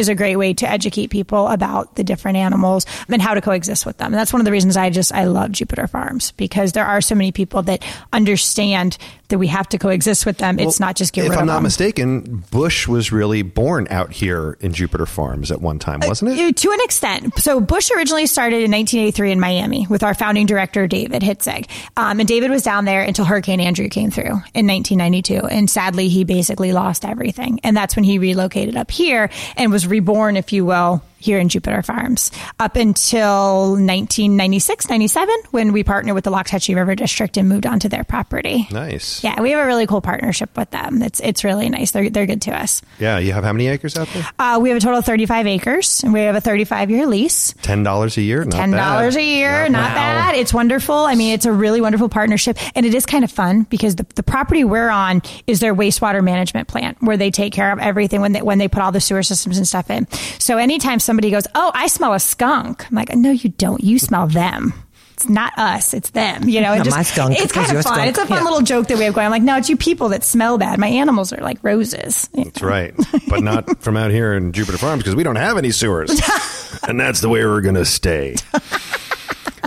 Is 0.00 0.08
a 0.08 0.14
great 0.14 0.36
way 0.36 0.54
to 0.54 0.66
educate 0.66 1.08
people 1.08 1.46
about 1.48 1.94
the 1.96 2.02
different 2.02 2.38
animals 2.38 2.86
and 3.08 3.20
how 3.20 3.34
to 3.34 3.42
coexist 3.42 3.84
with 3.84 3.98
them. 3.98 4.06
And 4.06 4.14
that's 4.14 4.32
one 4.32 4.40
of 4.40 4.46
the 4.46 4.50
reasons 4.50 4.78
I 4.78 4.88
just 4.88 5.12
I 5.12 5.24
love 5.24 5.52
Jupiter 5.52 5.86
Farms 5.86 6.32
because 6.32 6.72
there 6.72 6.86
are 6.86 7.02
so 7.02 7.14
many 7.14 7.32
people 7.32 7.60
that 7.64 7.84
understand 8.14 8.96
that 9.28 9.38
we 9.38 9.46
have 9.46 9.68
to 9.68 9.78
coexist 9.78 10.24
with 10.26 10.38
them. 10.38 10.58
it's 10.58 10.80
not 10.80 10.96
just 10.96 11.12
get 11.12 11.26
if 11.26 11.36
I'm 11.36 11.46
not 11.46 11.62
mistaken, 11.62 12.42
Busch 12.50 12.88
was 12.88 13.12
really 13.12 13.42
born 13.42 13.86
out 13.90 14.10
here 14.10 14.56
in 14.60 14.72
Jupiter 14.72 15.06
Farms 15.06 15.52
at 15.52 15.60
one 15.60 15.78
time, 15.78 16.00
wasn't 16.00 16.32
it? 16.32 16.40
Uh, 16.40 16.52
To 16.52 16.72
an 16.72 16.80
extent. 16.80 17.38
So 17.38 17.60
Busch 17.60 17.90
originally 17.94 18.26
started 18.26 18.62
in 18.62 18.70
1983 18.72 19.32
in 19.32 19.38
Miami 19.40 19.86
with 19.88 20.02
our 20.02 20.14
founding 20.14 20.46
director, 20.46 20.86
David 20.88 21.22
Hitzig. 21.22 21.68
Um, 21.96 22.18
and 22.20 22.28
David 22.28 22.50
was 22.50 22.62
down 22.62 22.86
there 22.86 23.02
until 23.02 23.24
Hurricane 23.24 23.60
Andrew 23.60 23.88
came 23.88 24.10
through 24.10 24.32
in 24.54 24.66
1992. 24.66 25.46
And 25.46 25.70
sadly, 25.70 26.08
he 26.08 26.24
basically 26.24 26.72
lost 26.72 27.04
everything. 27.04 27.60
And 27.62 27.76
that's 27.76 27.94
when 27.94 28.04
he 28.04 28.18
relocated 28.18 28.76
up 28.76 28.90
here 28.90 29.30
and 29.56 29.70
was 29.70 29.86
reborn, 29.90 30.36
if 30.36 30.52
you 30.52 30.64
will, 30.64 31.02
here 31.20 31.38
in 31.38 31.48
Jupiter 31.48 31.82
Farms 31.82 32.30
up 32.58 32.76
until 32.76 33.70
1996, 33.72 34.88
97, 34.88 35.34
when 35.50 35.72
we 35.72 35.84
partnered 35.84 36.14
with 36.14 36.24
the 36.24 36.30
Loch 36.30 36.48
River 36.68 36.94
District 36.94 37.36
and 37.36 37.48
moved 37.48 37.66
onto 37.66 37.88
their 37.88 38.04
property. 38.04 38.66
Nice. 38.70 39.22
Yeah, 39.22 39.40
we 39.40 39.50
have 39.52 39.60
a 39.60 39.66
really 39.66 39.86
cool 39.86 40.00
partnership 40.00 40.56
with 40.56 40.70
them. 40.70 41.02
It's 41.02 41.20
it's 41.20 41.44
really 41.44 41.68
nice. 41.68 41.90
They're 41.92 42.10
they're 42.10 42.26
good 42.26 42.42
to 42.42 42.52
us. 42.52 42.82
Yeah, 42.98 43.18
you 43.18 43.32
have 43.32 43.44
how 43.44 43.52
many 43.52 43.68
acres 43.68 43.96
out 43.96 44.08
there? 44.08 44.26
Uh, 44.38 44.58
we 44.60 44.70
have 44.70 44.78
a 44.78 44.80
total 44.80 44.98
of 44.98 45.04
35 45.04 45.46
acres, 45.46 46.02
and 46.02 46.12
we 46.12 46.20
have 46.20 46.34
a 46.34 46.40
35 46.40 46.90
year 46.90 47.06
lease. 47.06 47.54
Ten 47.62 47.82
dollars 47.82 48.16
a 48.16 48.22
year. 48.22 48.44
Not 48.44 48.52
Ten 48.52 48.70
dollars 48.70 49.14
bad. 49.14 49.20
a 49.20 49.24
year, 49.24 49.62
Not 49.68 49.72
not, 49.72 49.88
bad. 49.94 50.32
bad. 50.32 50.34
It's 50.36 50.52
wonderful. 50.54 50.94
I 50.96 51.14
mean, 51.14 51.34
it's 51.34 51.46
a 51.46 51.52
really 51.52 51.80
wonderful 51.80 52.08
partnership, 52.08 52.56
and 52.74 52.84
it 52.86 52.94
is 52.94 53.06
kind 53.06 53.24
of 53.24 53.30
fun 53.30 53.64
because 53.64 53.96
the, 53.96 54.06
the 54.14 54.22
property 54.22 54.64
we're 54.64 54.88
on 54.90 55.22
is 55.46 55.60
their 55.60 55.74
wastewater 55.74 56.22
management 56.24 56.68
plant, 56.68 56.96
where 57.00 57.16
they 57.16 57.30
take 57.30 57.52
care 57.52 57.70
of 57.72 57.78
everything 57.78 58.20
when 58.20 58.32
they 58.32 58.42
when 58.42 58.58
they 58.58 58.68
put 58.68 58.82
all 58.82 58.92
the 58.92 59.00
sewer 59.00 59.22
systems 59.22 59.56
and 59.58 59.66
stuff 59.68 59.90
in. 59.90 60.06
So 60.38 60.56
anytime 60.58 60.98
somebody 61.10 61.30
goes, 61.32 61.46
"Oh, 61.56 61.72
I 61.74 61.88
smell 61.88 62.14
a 62.14 62.20
skunk," 62.20 62.86
I'm 62.88 62.94
like, 62.94 63.12
"No, 63.16 63.32
you 63.32 63.50
don't. 63.50 63.82
You 63.82 63.98
smell 63.98 64.28
them." 64.28 64.72
It's 65.14 65.28
not 65.28 65.52
us, 65.58 65.92
it's 65.92 66.08
them. 66.10 66.48
You 66.48 66.62
know, 66.62 66.72
it 66.72 66.78
Not 66.78 66.84
just, 66.86 66.96
my 66.96 67.02
skunk, 67.02 67.32
it's 67.34 67.42
it's 67.42 67.52
kind 67.52 67.66
of 67.76 67.82
fun. 67.82 67.92
skunk. 67.94 68.08
It's 68.08 68.18
a 68.18 68.26
fun 68.26 68.38
Yeah. 68.38 68.44
little 68.44 68.62
joke 68.62 68.86
that 68.86 68.96
we 68.96 69.04
have 69.04 69.12
going. 69.12 69.26
I'm 69.26 69.30
like, 69.30 69.42
no, 69.42 69.58
it's 69.58 69.68
you 69.68 69.76
people 69.76 70.08
that 70.10 70.24
smell 70.24 70.56
bad. 70.56 70.78
My 70.78 70.86
animals 70.88 71.30
are 71.34 71.42
like 71.42 71.58
roses. 71.62 72.30
That's 72.32 72.62
right, 72.62 72.94
but 73.28 73.42
not 73.42 73.82
from 73.82 73.98
out 73.98 74.12
here 74.12 74.32
in 74.32 74.52
Jupiter 74.52 74.78
Farms 74.78 75.02
because 75.02 75.14
we 75.16 75.22
don't 75.22 75.36
have 75.36 75.58
any 75.58 75.72
sewers, 75.72 76.10
and 76.88 76.98
that's 76.98 77.20
the 77.20 77.28
way 77.28 77.44
we're 77.44 77.60
going 77.60 77.74
to 77.74 77.84
stay. 77.84 78.36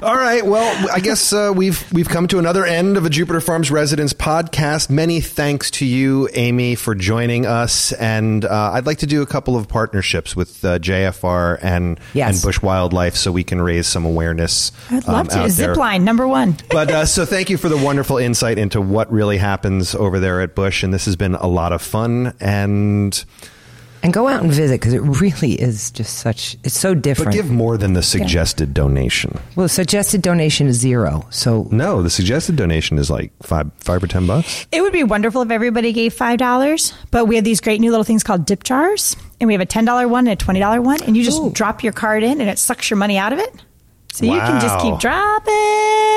All 0.04 0.16
right. 0.18 0.46
Well, 0.46 0.92
I 0.92 1.00
guess 1.00 1.32
uh, 1.32 1.54
we've 1.56 1.90
we've 1.94 2.10
come 2.10 2.28
to 2.28 2.38
another 2.38 2.66
end 2.66 2.98
of 2.98 3.06
a 3.06 3.10
Jupiter 3.10 3.40
Farms 3.40 3.72
Residents 3.72 4.12
podcast. 4.12 4.90
Many 4.90 5.22
thanks 5.22 5.72
to 5.72 5.86
you, 5.86 6.28
Amy, 6.34 6.76
for 6.76 6.94
joining 6.94 7.46
us. 7.46 7.94
And 7.94 8.44
uh, 8.44 8.72
I'd 8.74 8.86
like 8.86 8.98
to 8.98 9.08
do 9.08 9.22
a 9.22 9.26
couple 9.26 9.56
of 9.56 9.70
partnerships 9.70 10.36
with 10.36 10.64
uh, 10.66 10.80
JFR 10.80 11.58
and 11.62 12.02
Yes. 12.14 12.36
and 12.36 12.44
Busch 12.44 12.62
Wildlife 12.62 13.16
so 13.16 13.32
we 13.32 13.46
can 13.46 13.62
raise 13.62 13.88
some 13.88 14.04
awareness. 14.04 14.74
I'd 14.92 15.08
love 15.08 15.30
um, 15.30 15.48
to. 15.48 15.54
Zipline, 15.54 16.02
number 16.02 16.28
one. 16.28 16.58
But 16.70 16.92
uh, 16.92 17.06
so 17.06 17.26
thank 17.26 17.50
you 17.50 17.56
for 17.56 17.70
the 17.70 17.78
wonderful 17.78 18.18
insight 18.18 18.58
into 18.58 18.82
what 18.82 19.10
really 19.10 19.38
happens 19.38 19.96
over 19.96 20.20
there 20.20 20.42
at 20.42 20.54
Busch, 20.54 20.84
and 20.84 20.94
this 20.94 21.06
has 21.06 21.16
been 21.16 21.36
a 21.36 21.48
lot 21.48 21.72
of 21.72 21.82
fun. 21.82 22.34
And 22.42 23.24
And 24.04 24.14
go 24.14 24.28
out 24.28 24.44
and 24.44 24.52
visit 24.52 24.82
because 24.82 24.94
it 24.94 25.02
really 25.02 25.54
is 25.54 25.90
just 25.90 26.18
such. 26.18 26.58
It's 26.64 26.78
so 26.78 26.94
different. 26.94 27.28
but 27.28 27.32
different. 27.32 27.50
give 27.50 27.58
more 27.58 27.78
than 27.78 27.94
the 27.94 28.04
suggested 28.04 28.74
donation. 28.74 29.40
well, 29.56 29.70
suggested 29.70 30.22
donation 30.22 30.68
is 30.68 30.78
zero. 30.78 31.26
So 31.30 31.68
No, 31.72 32.04
the 32.04 32.10
suggested 32.10 32.58
donation 32.58 32.98
is 32.98 33.10
like 33.10 33.32
five, 33.42 33.72
five 33.78 34.04
or 34.04 34.08
ten 34.08 34.28
bucks. 34.28 34.68
It 34.74 34.82
would 34.82 34.92
be 34.94 35.04
wonderful 35.04 35.42
if 35.42 35.52
everybody 35.52 35.94
gave 35.94 36.14
five 36.14 36.38
dollars, 36.38 36.94
but 37.12 37.26
we 37.26 37.36
have 37.38 37.46
these 37.46 37.62
great 37.62 37.80
new 37.80 37.92
little 37.92 38.04
things 38.04 38.24
called 38.24 38.46
dip 38.46 38.64
jars, 38.64 39.16
and 39.40 39.48
we 39.48 39.54
have 39.54 39.62
a 39.62 39.66
ten 39.66 39.86
dollar 39.86 40.08
one 40.08 40.28
and 40.28 40.34
a 40.34 40.44
twenty 40.44 40.60
dollar 40.60 40.82
one, 40.82 41.02
and 41.04 41.16
you 41.16 41.24
just 41.24 41.42
Ooh. 41.42 41.52
drop 41.52 41.82
your 41.82 41.94
card 41.94 42.24
in, 42.24 42.42
and 42.42 42.50
it 42.50 42.60
sucks 42.60 42.90
your 42.90 42.98
money 42.98 43.18
out 43.18 43.32
of 43.32 43.40
it. 43.40 43.54
So 44.12 44.26
you 44.26 44.32
can 44.40 44.62
just 44.62 44.80
keep 44.80 45.00
dropping. 45.00 46.13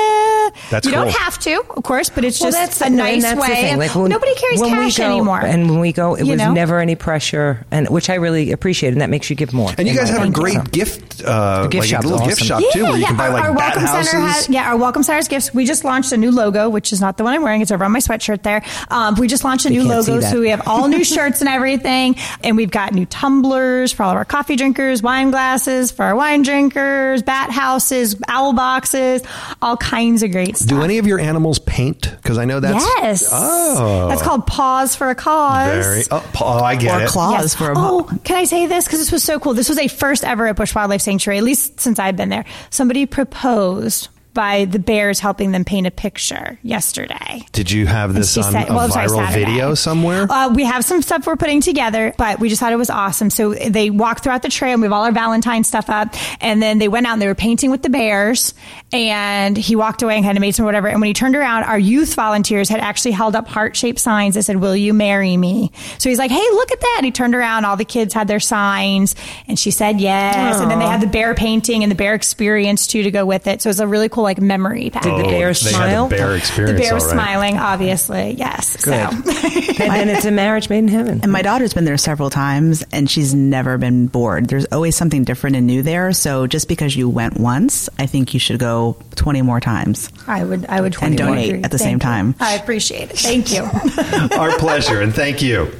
That's 0.69 0.85
you 0.85 0.91
don't 0.91 1.09
have 1.09 1.39
to, 1.39 1.63
of 1.75 1.83
course, 1.83 2.09
but 2.09 2.25
it's 2.25 2.39
Well, 2.41 2.51
just 2.51 2.79
that's 2.79 2.81
a 2.81 2.89
nice 2.93 3.23
that's 3.23 3.39
way. 3.39 3.47
The 3.47 3.53
thing. 3.55 3.65
and 3.71 3.79
Like 3.79 3.95
when, 3.95 4.09
nobody 4.09 4.35
carries 4.35 4.61
cash 4.61 4.97
go, 4.97 5.05
anymore. 5.05 5.39
And 5.41 5.69
when 5.69 5.79
we 5.79 5.93
go, 5.93 6.15
it 6.15 6.25
You 6.25 6.31
was 6.31 6.39
know? 6.39 6.53
never 6.53 6.79
any 6.79 6.95
pressure, 6.95 7.65
and 7.71 7.87
which 7.89 8.09
I 8.09 8.15
really 8.15 8.51
appreciate, 8.51 8.91
and 8.93 9.01
that 9.01 9.09
makes 9.09 9.29
you 9.29 9.35
give 9.35 9.53
more. 9.53 9.71
And 9.77 9.87
you 9.87 9.95
guys 9.95 10.09
have 10.09 10.23
a 10.27 10.29
great 10.29 10.55
So- 10.55 10.63
gift, 10.63 11.23
uh, 11.25 11.67
gift 11.67 11.81
like 11.81 11.89
shop's 11.89 12.05
a 12.05 12.09
little 12.09 12.25
gift 12.27 12.43
shop 12.43 12.61
yeah, 12.61 12.69
too, 12.71 12.83
where 12.83 12.93
you 12.93 12.97
yeah. 13.01 13.07
can 13.07 13.17
buy 13.17 13.27
our, 13.27 13.33
like 13.33 13.43
our 13.45 13.53
bat 13.53 13.75
welcome 13.75 13.81
houses. 13.83 14.11
center 14.11 14.25
has 14.27 14.49
yeah 14.49 14.69
our 14.69 14.77
welcome 14.77 15.03
center's 15.03 15.27
gifts. 15.27 15.53
We 15.53 15.65
just 15.65 15.83
launched 15.83 16.11
a 16.11 16.17
new 16.17 16.31
logo, 16.31 16.69
which 16.69 16.91
is 16.91 16.99
not 17.01 17.17
the 17.17 17.23
one 17.23 17.33
I'm 17.33 17.41
wearing. 17.43 17.61
It's 17.61 17.71
over 17.71 17.85
on 17.85 17.91
my 17.91 17.99
sweatshirt 17.99 18.43
there. 18.43 18.63
Um, 18.89 19.15
we 19.15 19.27
just 19.27 19.43
launched 19.43 19.65
a 19.65 19.69
new 19.69 19.83
logo, 19.83 20.19
so 20.21 20.39
we 20.41 20.49
have 20.49 20.67
all 20.67 20.87
new 20.87 21.03
shirts 21.03 21.39
and 21.41 21.49
everything, 21.49 22.15
and 22.43 22.57
we've 22.57 22.71
got 22.71 22.93
new 22.93 23.05
tumblers 23.05 23.91
for 23.93 24.03
all 24.03 24.11
of 24.11 24.17
our 24.17 24.25
coffee 24.25 24.55
drinkers, 24.57 25.01
wine 25.01 25.31
glasses 25.31 25.91
for 25.91 26.03
our 26.03 26.15
wine 26.15 26.41
drinkers, 26.41 27.21
bat 27.21 27.51
houses, 27.51 28.15
owl 28.27 28.53
boxes, 28.53 29.21
all 29.61 29.77
kinds 29.77 30.23
of 30.23 30.31
great 30.31 30.56
stuff. 30.57 30.69
Do 30.77 30.83
any 30.83 30.97
of 30.97 31.07
your 31.07 31.19
animals 31.19 31.59
paint? 31.59 32.09
Because 32.21 32.37
I 32.37 32.45
know 32.45 32.59
that's 32.59 32.83
yes. 32.99 33.29
Oh, 33.31 34.07
That's 34.09 34.21
called 34.21 34.45
Paws 34.47 34.95
for 34.95 35.09
a 35.09 35.15
Cause. 35.15 35.85
very. 35.85 36.03
Oh, 36.11 36.31
oh, 36.41 36.63
I 36.63 36.75
get 36.75 37.01
Or 37.01 37.03
it. 37.05 37.09
claws 37.09 37.41
Yes. 37.41 37.55
for 37.55 37.71
a 37.71 37.73
oh, 37.75 38.09
can 38.23 38.35
I 38.37 38.43
say 38.45 38.65
this? 38.67 38.85
Because 38.85 38.99
this 38.99 39.11
was 39.11 39.23
so 39.23 39.39
cool. 39.39 39.53
This 39.53 39.69
was 39.69 39.77
a 39.77 39.87
first 39.87 40.23
ever 40.23 40.47
at 40.47 40.55
Busch 40.55 40.73
Wildlife 40.75 41.01
Sanctuary, 41.01 41.37
at 41.37 41.43
least 41.43 41.79
since 41.79 41.99
I've 41.99 42.15
been 42.17 42.29
there. 42.29 42.45
Somebody 42.69 43.05
proposed 43.05 44.09
by 44.37 44.65
the 44.65 44.77
bears 44.77 45.19
helping 45.19 45.51
them 45.51 45.65
paint 45.65 45.87
a 45.87 45.91
picture 45.91 46.59
yesterday. 46.61 47.43
Did 47.53 47.71
you 47.71 47.87
have 47.87 48.13
this 48.13 48.37
on 48.37 48.51
said- 48.51 48.69
a 48.69 48.73
well, 48.75 48.87
viral 48.87 49.25
Saturday. 49.25 49.45
video 49.45 49.73
somewhere? 49.73 50.31
Uh, 50.31 50.49
we 50.53 50.63
have 50.63 50.85
some 50.85 51.01
stuff 51.01 51.25
we're 51.25 51.35
putting 51.37 51.59
together, 51.59 52.13
but 52.19 52.39
we 52.39 52.47
just 52.47 52.59
thought 52.59 52.71
it 52.71 52.75
was 52.77 52.91
awesome. 52.91 53.31
So 53.31 53.55
they 53.55 53.89
walked 53.89 54.23
throughout 54.23 54.43
the 54.43 54.49
trail. 54.49 54.73
and 54.73 54.81
We 54.83 54.85
have 54.85 54.93
all 54.93 55.05
our 55.05 55.11
Valentine 55.11 55.63
stuff 55.63 55.89
up, 55.89 56.13
and 56.39 56.61
then 56.61 56.77
they 56.77 56.87
went 56.87 57.07
out 57.07 57.13
and 57.13 57.21
they 57.21 57.25
were 57.27 57.33
painting 57.33 57.71
with 57.71 57.81
the 57.81 57.89
bears. 57.89 58.53
And 58.93 59.57
he 59.57 59.75
walked 59.75 60.03
away 60.03 60.15
and 60.17 60.23
kind 60.23 60.37
of 60.37 60.41
made 60.41 60.51
some 60.55 60.65
whatever. 60.65 60.87
And 60.87 61.01
when 61.01 61.07
he 61.07 61.13
turned 61.13 61.35
around, 61.35 61.63
our 61.63 61.79
youth 61.79 62.13
volunteers 62.13 62.69
had 62.69 62.79
actually 62.79 63.11
held 63.11 63.35
up 63.35 63.47
heart 63.47 63.75
shaped 63.75 63.99
signs 63.99 64.35
that 64.35 64.43
said, 64.43 64.57
"Will 64.57 64.75
you 64.75 64.93
marry 64.93 65.35
me?" 65.35 65.71
So 65.97 66.09
he's 66.09 66.19
like, 66.19 66.31
"Hey, 66.31 66.37
look 66.51 66.71
at 66.71 66.79
that!" 66.79 66.95
And 66.97 67.05
he 67.05 67.11
turned 67.11 67.33
around. 67.33 67.65
All 67.65 67.75
the 67.75 67.85
kids 67.85 68.13
had 68.13 68.27
their 68.27 68.39
signs, 68.39 69.15
and 69.47 69.57
she 69.57 69.71
said 69.71 69.99
yes. 69.99 70.61
And 70.61 70.69
then 70.69 70.77
they 70.79 70.85
had 70.85 71.01
the 71.01 71.07
bear 71.07 71.33
painting 71.33 71.83
and 71.83 71.91
the 71.91 71.95
bear 71.95 72.13
experience 72.13 72.85
too 72.87 73.01
to 73.03 73.11
go 73.11 73.25
with 73.25 73.47
it. 73.47 73.61
So 73.61 73.67
it 73.67 73.71
was 73.71 73.79
a 73.79 73.87
really 73.87 74.09
cool 74.09 74.26
like 74.27 74.39
memory 74.41 74.89
package. 74.89 75.11
Did 75.11 75.25
the 75.25 75.27
oh, 75.27 75.31
bears 75.31 75.61
they 75.61 75.71
smile? 75.71 76.09
had 76.09 76.11
the 76.11 76.15
bear 76.15 76.67
The 76.67 76.79
bear 76.79 76.93
was 76.93 77.03
all 77.03 77.09
right. 77.09 77.15
smiling, 77.15 77.57
obviously. 77.57 78.35
Yes. 78.37 78.75
Good. 78.83 78.93
So. 78.93 78.93
and 79.83 79.91
then 79.91 80.09
it's 80.09 80.25
a 80.25 80.31
marriage 80.31 80.69
made 80.69 80.79
in 80.79 80.87
heaven. 80.87 81.21
And 81.23 81.31
my 81.31 81.41
daughter's 81.41 81.73
been 81.73 81.85
there 81.85 81.97
several 81.97 82.29
times 82.29 82.83
and 82.91 83.09
she's 83.09 83.33
never 83.33 83.77
been 83.77 84.07
bored. 84.07 84.47
There's 84.47 84.65
always 84.65 84.95
something 84.95 85.23
different 85.23 85.55
and 85.55 85.65
new 85.65 85.81
there. 85.81 86.13
So 86.13 86.45
just 86.47 86.67
because 86.67 86.95
you 86.95 87.09
went 87.09 87.39
once, 87.39 87.89
I 87.97 88.05
think 88.05 88.33
you 88.33 88.39
should 88.39 88.59
go 88.59 88.97
20 89.15 89.41
more 89.41 89.59
times. 89.59 90.09
I 90.27 90.43
would, 90.43 90.65
I 90.65 90.81
would, 90.81 90.95
And 91.01 91.17
donate 91.17 91.49
agree. 91.49 91.63
at 91.63 91.71
the 91.71 91.77
Thank 91.77 91.87
same 91.87 91.95
you. 91.95 92.33
time. 92.33 92.35
I 92.39 92.55
appreciate 92.55 93.09
it. 93.11 93.17
Thank 93.19 93.51
you. 93.53 93.63
Our 94.37 94.57
pleasure, 94.59 95.01
and 95.01 95.13
thank 95.13 95.41
you. 95.41 95.71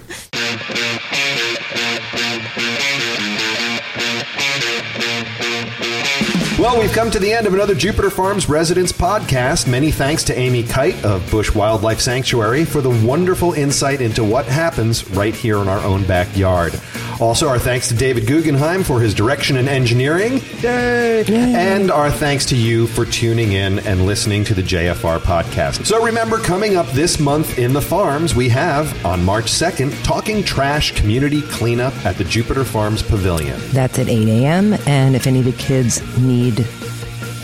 Well, 6.60 6.80
we've 6.80 6.92
come 6.92 7.12
to 7.12 7.20
the 7.20 7.32
end 7.32 7.46
of 7.46 7.54
another 7.54 7.76
Jupiter 7.76 8.10
Farms 8.10 8.50
Residents 8.50 8.92
podcast. 8.92 9.68
Many 9.68 9.92
thanks 9.92 10.24
to 10.24 10.36
Amy 10.36 10.64
Kite 10.64 11.06
of 11.06 11.30
Busch 11.30 11.54
Wildlife 11.54 12.00
Sanctuary 12.00 12.66
for 12.66 12.82
the 12.82 12.90
wonderful 13.06 13.54
insight 13.54 14.02
into 14.02 14.24
what 14.24 14.48
happens 14.48 15.08
right 15.12 15.36
here 15.36 15.58
in 15.58 15.68
our 15.68 15.78
own 15.86 16.04
backyard. 16.06 16.74
Also, 17.20 17.48
our 17.48 17.58
thanks 17.58 17.88
to 17.88 17.96
David 17.96 18.28
Guggenheim 18.28 18.84
for 18.84 19.00
his 19.00 19.14
direction 19.14 19.58
and 19.58 19.68
engineering. 19.68 20.40
Yay! 20.62 21.26
And 21.28 21.90
our 21.90 22.12
thanks 22.12 22.46
to 22.48 22.56
you 22.56 22.86
for 22.88 23.06
tuning 23.06 23.54
in 23.54 23.80
and 23.80 24.06
listening 24.06 24.44
to 24.46 24.54
the 24.54 24.62
JFR 24.62 25.20
podcast. 25.20 25.86
So 25.86 26.04
remember, 26.04 26.38
coming 26.38 26.76
up 26.76 26.88
this 26.92 27.20
month 27.20 27.58
in 27.58 27.74
the 27.74 27.82
farms, 27.82 28.36
we 28.36 28.50
have 28.50 29.06
on 29.06 29.24
March 29.26 29.46
2nd, 29.46 30.04
Talking 30.04 30.44
Trash 30.44 30.94
Community 30.94 31.42
Cleanup 31.42 31.94
at 32.06 32.18
the 32.18 32.24
Jupiter 32.24 32.64
Farms 32.64 33.02
Pavilion. 33.02 33.60
That's 33.72 33.98
at 33.98 34.10
8 34.10 34.28
a.m. 34.28 34.74
And 34.86 35.16
if 35.16 35.26
any 35.26 35.40
of 35.40 35.46
the 35.46 35.54
kids 35.54 36.02
need 36.20 36.68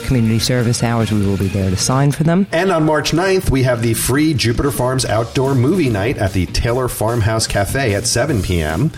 community 0.04 0.40
service 0.40 0.84
hours, 0.84 1.12
we 1.12 1.26
will 1.26 1.38
be 1.38 1.48
there 1.48 1.70
to 1.70 1.78
sign 1.78 2.12
for 2.12 2.24
them. 2.24 2.46
And 2.52 2.72
on 2.72 2.86
March 2.86 3.12
9th, 3.12 3.50
we 3.50 3.64
have 3.64 3.82
the 3.82 3.94
free 3.94 4.34
Jupiter 4.34 4.70
Farms 4.72 5.06
Outdoor 5.06 5.56
Movie 5.56 5.90
Night 5.90 6.18
at 6.18 6.34
the 6.34 6.46
Taylor 6.48 6.88
Farmhouse 6.88 7.48
Cafe 7.48 7.96
at 7.96 8.06
7 8.06 8.42
p.m. 8.42 8.92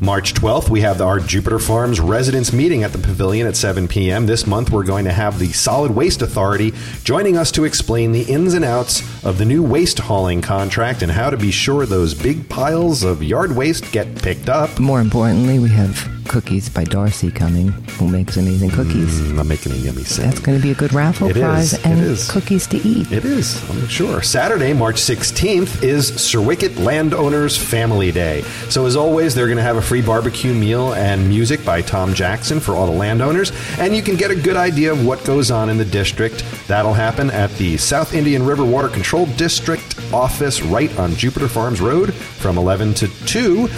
March 0.00 0.34
12th, 0.34 0.68
we 0.68 0.82
have 0.82 1.00
our 1.00 1.18
Jupiter 1.18 1.58
Farms 1.58 2.00
residents 2.00 2.52
meeting 2.52 2.82
at 2.82 2.92
the 2.92 2.98
pavilion 2.98 3.46
at 3.46 3.56
7 3.56 3.88
p.m. 3.88 4.26
This 4.26 4.46
month, 4.46 4.70
we're 4.70 4.84
going 4.84 5.06
to 5.06 5.12
have 5.12 5.38
the 5.38 5.52
Solid 5.52 5.90
Waste 5.90 6.20
Authority 6.20 6.72
joining 7.02 7.36
us 7.36 7.50
to 7.52 7.64
explain 7.64 8.12
the 8.12 8.22
ins 8.22 8.54
and 8.54 8.64
outs 8.64 9.00
of 9.24 9.38
the 9.38 9.44
new 9.44 9.62
waste 9.62 9.98
hauling 9.98 10.42
contract 10.42 11.02
and 11.02 11.10
how 11.10 11.30
to 11.30 11.36
be 11.36 11.50
sure 11.50 11.86
those 11.86 12.12
big 12.12 12.48
piles 12.48 13.04
of 13.04 13.22
yard 13.22 13.56
waste 13.56 13.90
get 13.90 14.22
picked 14.22 14.48
up. 14.48 14.78
More 14.78 15.00
importantly, 15.00 15.58
we 15.58 15.70
have 15.70 16.15
cookies 16.26 16.68
by 16.68 16.84
Darcy 16.84 17.30
coming, 17.30 17.68
who 17.98 18.08
makes 18.08 18.36
amazing 18.36 18.70
cookies. 18.70 19.20
Mm, 19.20 19.40
I'm 19.40 19.48
making 19.48 19.72
a 19.72 19.76
yummy 19.76 20.04
sound. 20.04 20.32
That's 20.32 20.40
going 20.40 20.58
to 20.58 20.62
be 20.62 20.70
a 20.70 20.74
good 20.74 20.92
raffle 20.92 21.28
It 21.28 21.36
prize 21.36 21.72
is, 21.72 21.84
and 21.84 22.30
cookies 22.30 22.66
to 22.68 22.76
eat. 22.78 23.10
It 23.12 23.24
is, 23.24 23.68
I'm 23.70 23.86
sure. 23.88 24.22
Saturday, 24.22 24.72
March 24.72 24.96
16th, 24.96 25.82
is 25.82 26.08
Sir 26.20 26.40
Wicket 26.40 26.76
Landowners 26.76 27.56
Family 27.56 28.12
Day. 28.12 28.42
So, 28.68 28.86
as 28.86 28.96
always, 28.96 29.34
they're 29.34 29.46
going 29.46 29.56
to 29.56 29.62
have 29.62 29.76
a 29.76 29.82
free 29.82 30.02
barbecue 30.02 30.52
meal 30.54 30.94
and 30.94 31.28
music 31.28 31.64
by 31.64 31.82
Tom 31.82 32.14
Jackson 32.14 32.60
for 32.60 32.74
all 32.74 32.86
the 32.86 32.96
landowners, 32.96 33.52
and 33.78 33.94
you 33.94 34.02
can 34.02 34.16
get 34.16 34.30
a 34.30 34.36
good 34.36 34.56
idea 34.56 34.92
of 34.92 35.06
what 35.06 35.24
goes 35.24 35.50
on 35.50 35.68
in 35.68 35.78
the 35.78 35.84
district. 35.84 36.44
That'll 36.68 36.94
happen 36.94 37.30
at 37.30 37.50
the 37.52 37.76
South 37.76 38.14
Indian 38.14 38.44
River 38.44 38.64
Water 38.64 38.88
Control 38.88 39.26
District 39.36 39.96
office 40.12 40.62
right 40.62 40.96
on 40.98 41.14
Jupiter 41.14 41.48
Farms 41.48 41.80
Road 41.80 42.14
from 42.14 42.58
11 42.58 42.94
to 42.94 43.08
2. 43.26 43.68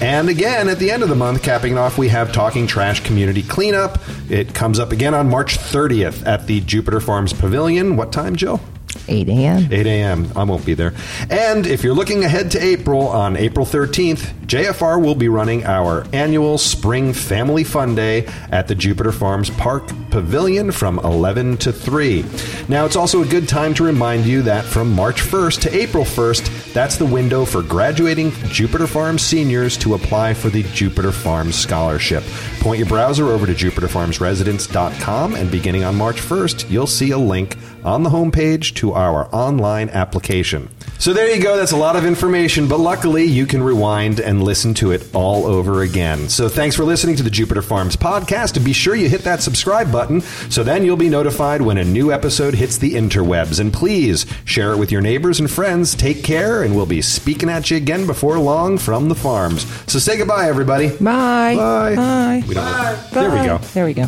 And 0.00 0.28
again, 0.28 0.68
at 0.68 0.78
the 0.78 0.90
end 0.90 1.02
of 1.02 1.08
the 1.08 1.14
month, 1.14 1.42
capping 1.42 1.72
it 1.72 1.78
off, 1.78 1.96
we 1.96 2.08
have 2.08 2.30
Talking 2.30 2.66
Trash 2.66 3.00
Community 3.00 3.42
Cleanup. 3.42 3.98
It 4.28 4.54
comes 4.54 4.78
up 4.78 4.92
again 4.92 5.14
on 5.14 5.30
March 5.30 5.56
30th 5.56 6.26
at 6.26 6.46
the 6.46 6.60
Jupiter 6.60 7.00
Farms 7.00 7.32
Pavilion. 7.32 7.96
What 7.96 8.12
time, 8.12 8.36
Jill? 8.36 8.60
8 9.08 9.28
a.m. 9.28 9.72
8 9.72 9.86
a.m. 9.86 10.32
I 10.36 10.44
won't 10.44 10.64
be 10.64 10.74
there. 10.74 10.92
And 11.30 11.66
if 11.66 11.82
you're 11.82 11.94
looking 11.94 12.24
ahead 12.24 12.50
to 12.52 12.62
April, 12.62 13.08
on 13.08 13.36
April 13.36 13.66
13th, 13.66 14.32
JFR 14.46 15.02
will 15.02 15.14
be 15.14 15.28
running 15.28 15.64
our 15.64 16.06
annual 16.12 16.58
Spring 16.58 17.12
Family 17.12 17.64
Fun 17.64 17.94
Day 17.94 18.26
at 18.50 18.68
the 18.68 18.74
Jupiter 18.74 19.12
Farms 19.12 19.50
Park 19.50 19.88
Pavilion 20.10 20.70
from 20.70 20.98
11 21.00 21.56
to 21.58 21.72
3. 21.72 22.24
Now, 22.68 22.84
it's 22.84 22.96
also 22.96 23.22
a 23.22 23.26
good 23.26 23.48
time 23.48 23.74
to 23.74 23.84
remind 23.84 24.24
you 24.24 24.42
that 24.42 24.64
from 24.64 24.92
March 24.92 25.20
1st 25.20 25.62
to 25.62 25.76
April 25.76 26.04
1st, 26.04 26.72
that's 26.72 26.96
the 26.96 27.06
window 27.06 27.44
for 27.44 27.62
graduating 27.62 28.30
Jupiter 28.48 28.86
Farms 28.86 29.22
seniors 29.22 29.76
to 29.78 29.94
apply 29.94 30.34
for 30.34 30.48
the 30.48 30.62
Jupiter 30.62 31.12
Farms 31.12 31.56
Scholarship. 31.56 32.22
Point 32.60 32.78
your 32.78 32.88
browser 32.88 33.26
over 33.26 33.46
to 33.46 33.54
jupiterfarmsresidents.com, 33.54 35.34
and 35.34 35.50
beginning 35.50 35.84
on 35.84 35.96
March 35.96 36.20
1st, 36.20 36.70
you'll 36.70 36.86
see 36.86 37.10
a 37.10 37.18
link 37.18 37.56
on 37.86 38.02
the 38.02 38.10
homepage 38.10 38.74
to 38.74 38.92
our 38.92 39.28
online 39.34 39.88
application. 39.90 40.68
So 40.98 41.12
there 41.12 41.34
you 41.34 41.42
go. 41.42 41.56
That's 41.56 41.72
a 41.72 41.76
lot 41.76 41.96
of 41.96 42.04
information, 42.04 42.68
but 42.68 42.80
luckily 42.80 43.24
you 43.24 43.46
can 43.46 43.62
rewind 43.62 44.18
and 44.18 44.42
listen 44.42 44.74
to 44.74 44.92
it 44.92 45.14
all 45.14 45.46
over 45.46 45.82
again. 45.82 46.28
So 46.28 46.48
thanks 46.48 46.74
for 46.74 46.84
listening 46.84 47.16
to 47.16 47.22
the 47.22 47.30
Jupiter 47.30 47.62
Farms 47.62 47.96
podcast. 47.96 48.56
And 48.56 48.64
be 48.64 48.72
sure 48.72 48.94
you 48.94 49.08
hit 49.08 49.22
that 49.22 49.42
subscribe 49.42 49.92
button 49.92 50.20
so 50.50 50.62
then 50.62 50.84
you'll 50.84 50.96
be 50.96 51.08
notified 51.08 51.62
when 51.62 51.78
a 51.78 51.84
new 51.84 52.12
episode 52.12 52.54
hits 52.54 52.78
the 52.78 52.94
interwebs. 52.94 53.60
And 53.60 53.72
please 53.72 54.26
share 54.44 54.72
it 54.72 54.78
with 54.78 54.90
your 54.90 55.00
neighbors 55.00 55.38
and 55.38 55.50
friends. 55.50 55.94
Take 55.94 56.24
care, 56.24 56.62
and 56.62 56.74
we'll 56.74 56.86
be 56.86 57.02
speaking 57.02 57.48
at 57.48 57.70
you 57.70 57.76
again 57.76 58.06
before 58.06 58.38
long 58.38 58.78
from 58.78 59.08
the 59.08 59.14
farms. 59.14 59.66
So 59.90 59.98
say 59.98 60.16
goodbye, 60.16 60.48
everybody. 60.48 60.88
Bye. 60.88 61.54
Bye. 61.56 61.94
Bye. 61.96 62.44
We 62.48 62.54
don't 62.54 63.10
There 63.12 63.30
we 63.30 63.46
go. 63.46 63.58
There 63.58 63.84
we 63.84 63.94
go. 63.94 64.06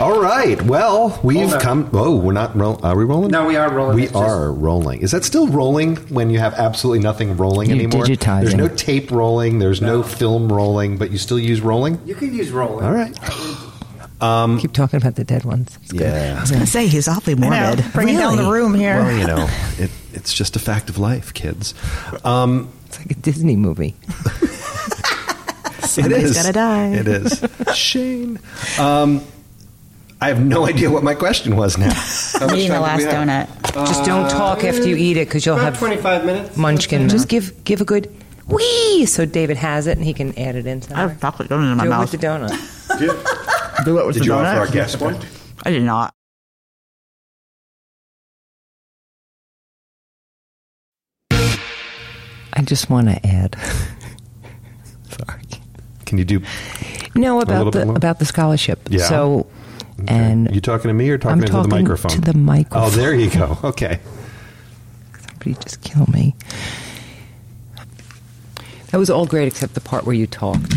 All 0.00 0.18
right. 0.20 0.60
Well, 0.62 1.20
we've 1.22 1.52
come. 1.58 1.90
Oh, 1.92 2.16
we're 2.16 2.32
not. 2.32 2.56
Roll, 2.56 2.80
are 2.84 2.96
we 2.96 3.04
rolling? 3.04 3.30
No, 3.30 3.44
we 3.46 3.56
are 3.56 3.70
rolling. 3.70 3.96
We 3.96 4.04
It's 4.04 4.12
just- 4.12 4.24
are 4.24 4.50
rolling. 4.50 5.00
Is 5.02 5.10
that 5.10 5.24
still 5.24 5.46
rolling 5.46 5.96
when 6.08 6.30
you 6.30 6.38
have 6.38 6.54
absolutely 6.54 7.00
nothing 7.00 7.36
rolling 7.36 7.68
You're 7.68 7.78
anymore? 7.80 8.04
digitizing. 8.06 8.40
There's 8.40 8.54
no 8.54 8.68
tape 8.68 9.10
rolling. 9.10 9.58
There's 9.58 9.80
no. 9.82 9.98
No. 9.98 10.02
film 10.02 10.50
rolling, 10.52 10.96
but 10.96 11.10
you 11.10 11.18
still 11.18 11.38
use 11.38 11.60
rolling. 11.60 12.00
You 12.06 12.14
can 12.14 12.32
use 12.34 12.50
rolling. 12.50 12.84
All 12.86 12.92
right. 12.92 13.12
Keep 14.60 14.72
talking 14.72 14.96
about 14.98 15.16
the 15.16 15.24
dead 15.24 15.44
ones. 15.44 15.76
It's 15.82 15.92
good. 15.92 16.00
Yeah. 16.02 16.36
I 16.38 16.40
was 16.40 16.50
going 16.50 16.60
to 16.62 16.66
say 16.70 16.86
he's 16.86 17.08
awfully 17.08 17.34
morbid. 17.34 17.58
know, 17.58 17.66
morbid. 17.74 17.92
bringing 17.92 18.16
down 18.18 18.36
the 18.36 18.50
room 18.50 18.74
here. 18.74 18.96
Well, 18.96 19.16
you 19.18 19.26
know, 19.26 19.48
it, 19.78 19.90
it's 20.12 20.32
just 20.32 20.56
a 20.56 20.58
fact 20.58 20.88
of 20.90 20.98
life, 20.98 21.34
kids. 21.34 21.74
Um, 22.24 22.70
It's 22.86 22.98
like 22.98 23.10
a 23.10 23.14
Disney 23.14 23.56
movie. 23.56 23.96
it 24.42 25.84
Somebody's 25.84 26.30
is. 26.30 26.36
gotta 26.36 26.52
die. 26.52 26.88
It 26.94 27.08
is. 27.08 27.44
Shane. 27.74 28.38
Um, 28.78 29.22
I 30.22 30.28
have 30.28 30.44
no 30.44 30.66
idea 30.66 30.90
what 30.90 31.02
my 31.02 31.14
question 31.14 31.56
was 31.56 31.78
now. 31.78 31.92
How 32.38 32.46
much 32.46 32.54
Me 32.56 32.66
and 32.66 32.74
the 32.74 32.80
last 32.80 33.06
donut. 33.06 33.46
Just 33.86 34.04
don't 34.04 34.26
uh, 34.26 34.28
talk 34.28 34.64
after 34.64 34.86
you 34.86 34.96
eat 34.96 35.16
it 35.16 35.28
because 35.28 35.46
you'll 35.46 35.54
About 35.56 35.72
have 35.72 35.78
25 35.78 36.24
minutes. 36.26 36.56
munchkin. 36.56 37.08
Just 37.08 37.28
give 37.28 37.64
give 37.64 37.80
a 37.80 37.84
good 37.86 38.14
wee 38.46 39.06
so 39.06 39.24
David 39.24 39.56
has 39.56 39.86
it 39.86 39.96
and 39.96 40.04
he 40.04 40.12
can 40.12 40.36
add 40.38 40.56
it 40.56 40.66
in. 40.66 40.78
I 40.78 40.80
somewhere. 40.80 41.08
have 41.08 41.20
chocolate 41.20 41.48
donut 41.48 41.70
in 41.72 41.76
my 41.78 41.84
Do 41.84 41.88
it 41.88 41.90
mouth. 41.90 42.12
with 42.12 42.20
the 42.20 42.26
donut. 42.26 42.98
Do- 42.98 43.84
Do 43.84 43.98
it 43.98 44.06
with 44.06 44.14
Did 44.14 44.22
the 44.22 44.26
you 44.26 44.32
donut. 44.32 44.44
offer 44.50 44.58
our 44.60 44.66
guest 44.68 45.00
one? 45.00 45.16
I 45.64 45.70
did 45.70 45.82
not. 45.84 46.12
I 52.52 52.62
just 52.62 52.90
want 52.90 53.08
to 53.08 53.26
add. 53.26 53.56
Sorry. 55.08 55.42
Can 56.06 56.18
you 56.18 56.24
do? 56.24 56.40
No, 57.14 57.38
little 57.38 57.42
about 57.62 57.72
bit 57.72 57.78
the 57.80 57.86
more? 57.86 57.96
about 57.96 58.18
the 58.18 58.24
scholarship. 58.24 58.80
Yeah. 58.90 59.04
So, 59.08 59.46
and 60.08 60.54
you 60.54 60.60
talking 60.60 60.88
to 60.88 60.94
me 60.94 61.10
or 61.10 61.18
talking 61.18 61.32
I'm 61.32 61.38
into 61.40 61.52
talking 61.52 61.70
the 61.70 61.76
microphone? 61.76 62.10
to 62.12 62.20
the 62.20 62.34
microphone. 62.34 62.82
Oh, 62.86 62.90
there 62.90 63.14
you 63.14 63.30
go. 63.30 63.58
Okay. 63.64 64.00
Somebody 65.20 65.54
just 65.54 65.82
kill 65.82 66.06
me. 66.06 66.34
That 68.90 68.98
was 68.98 69.10
all 69.10 69.26
great 69.26 69.46
except 69.46 69.74
the 69.74 69.80
part 69.80 70.04
where 70.04 70.16
you 70.16 70.26
talked. 70.26 70.74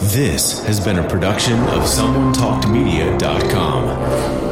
This 0.00 0.64
has 0.66 0.80
been 0.82 0.98
a 0.98 1.06
production 1.08 1.58
of 1.60 1.82
SomeoneTalkedMedia.com. 1.82 4.47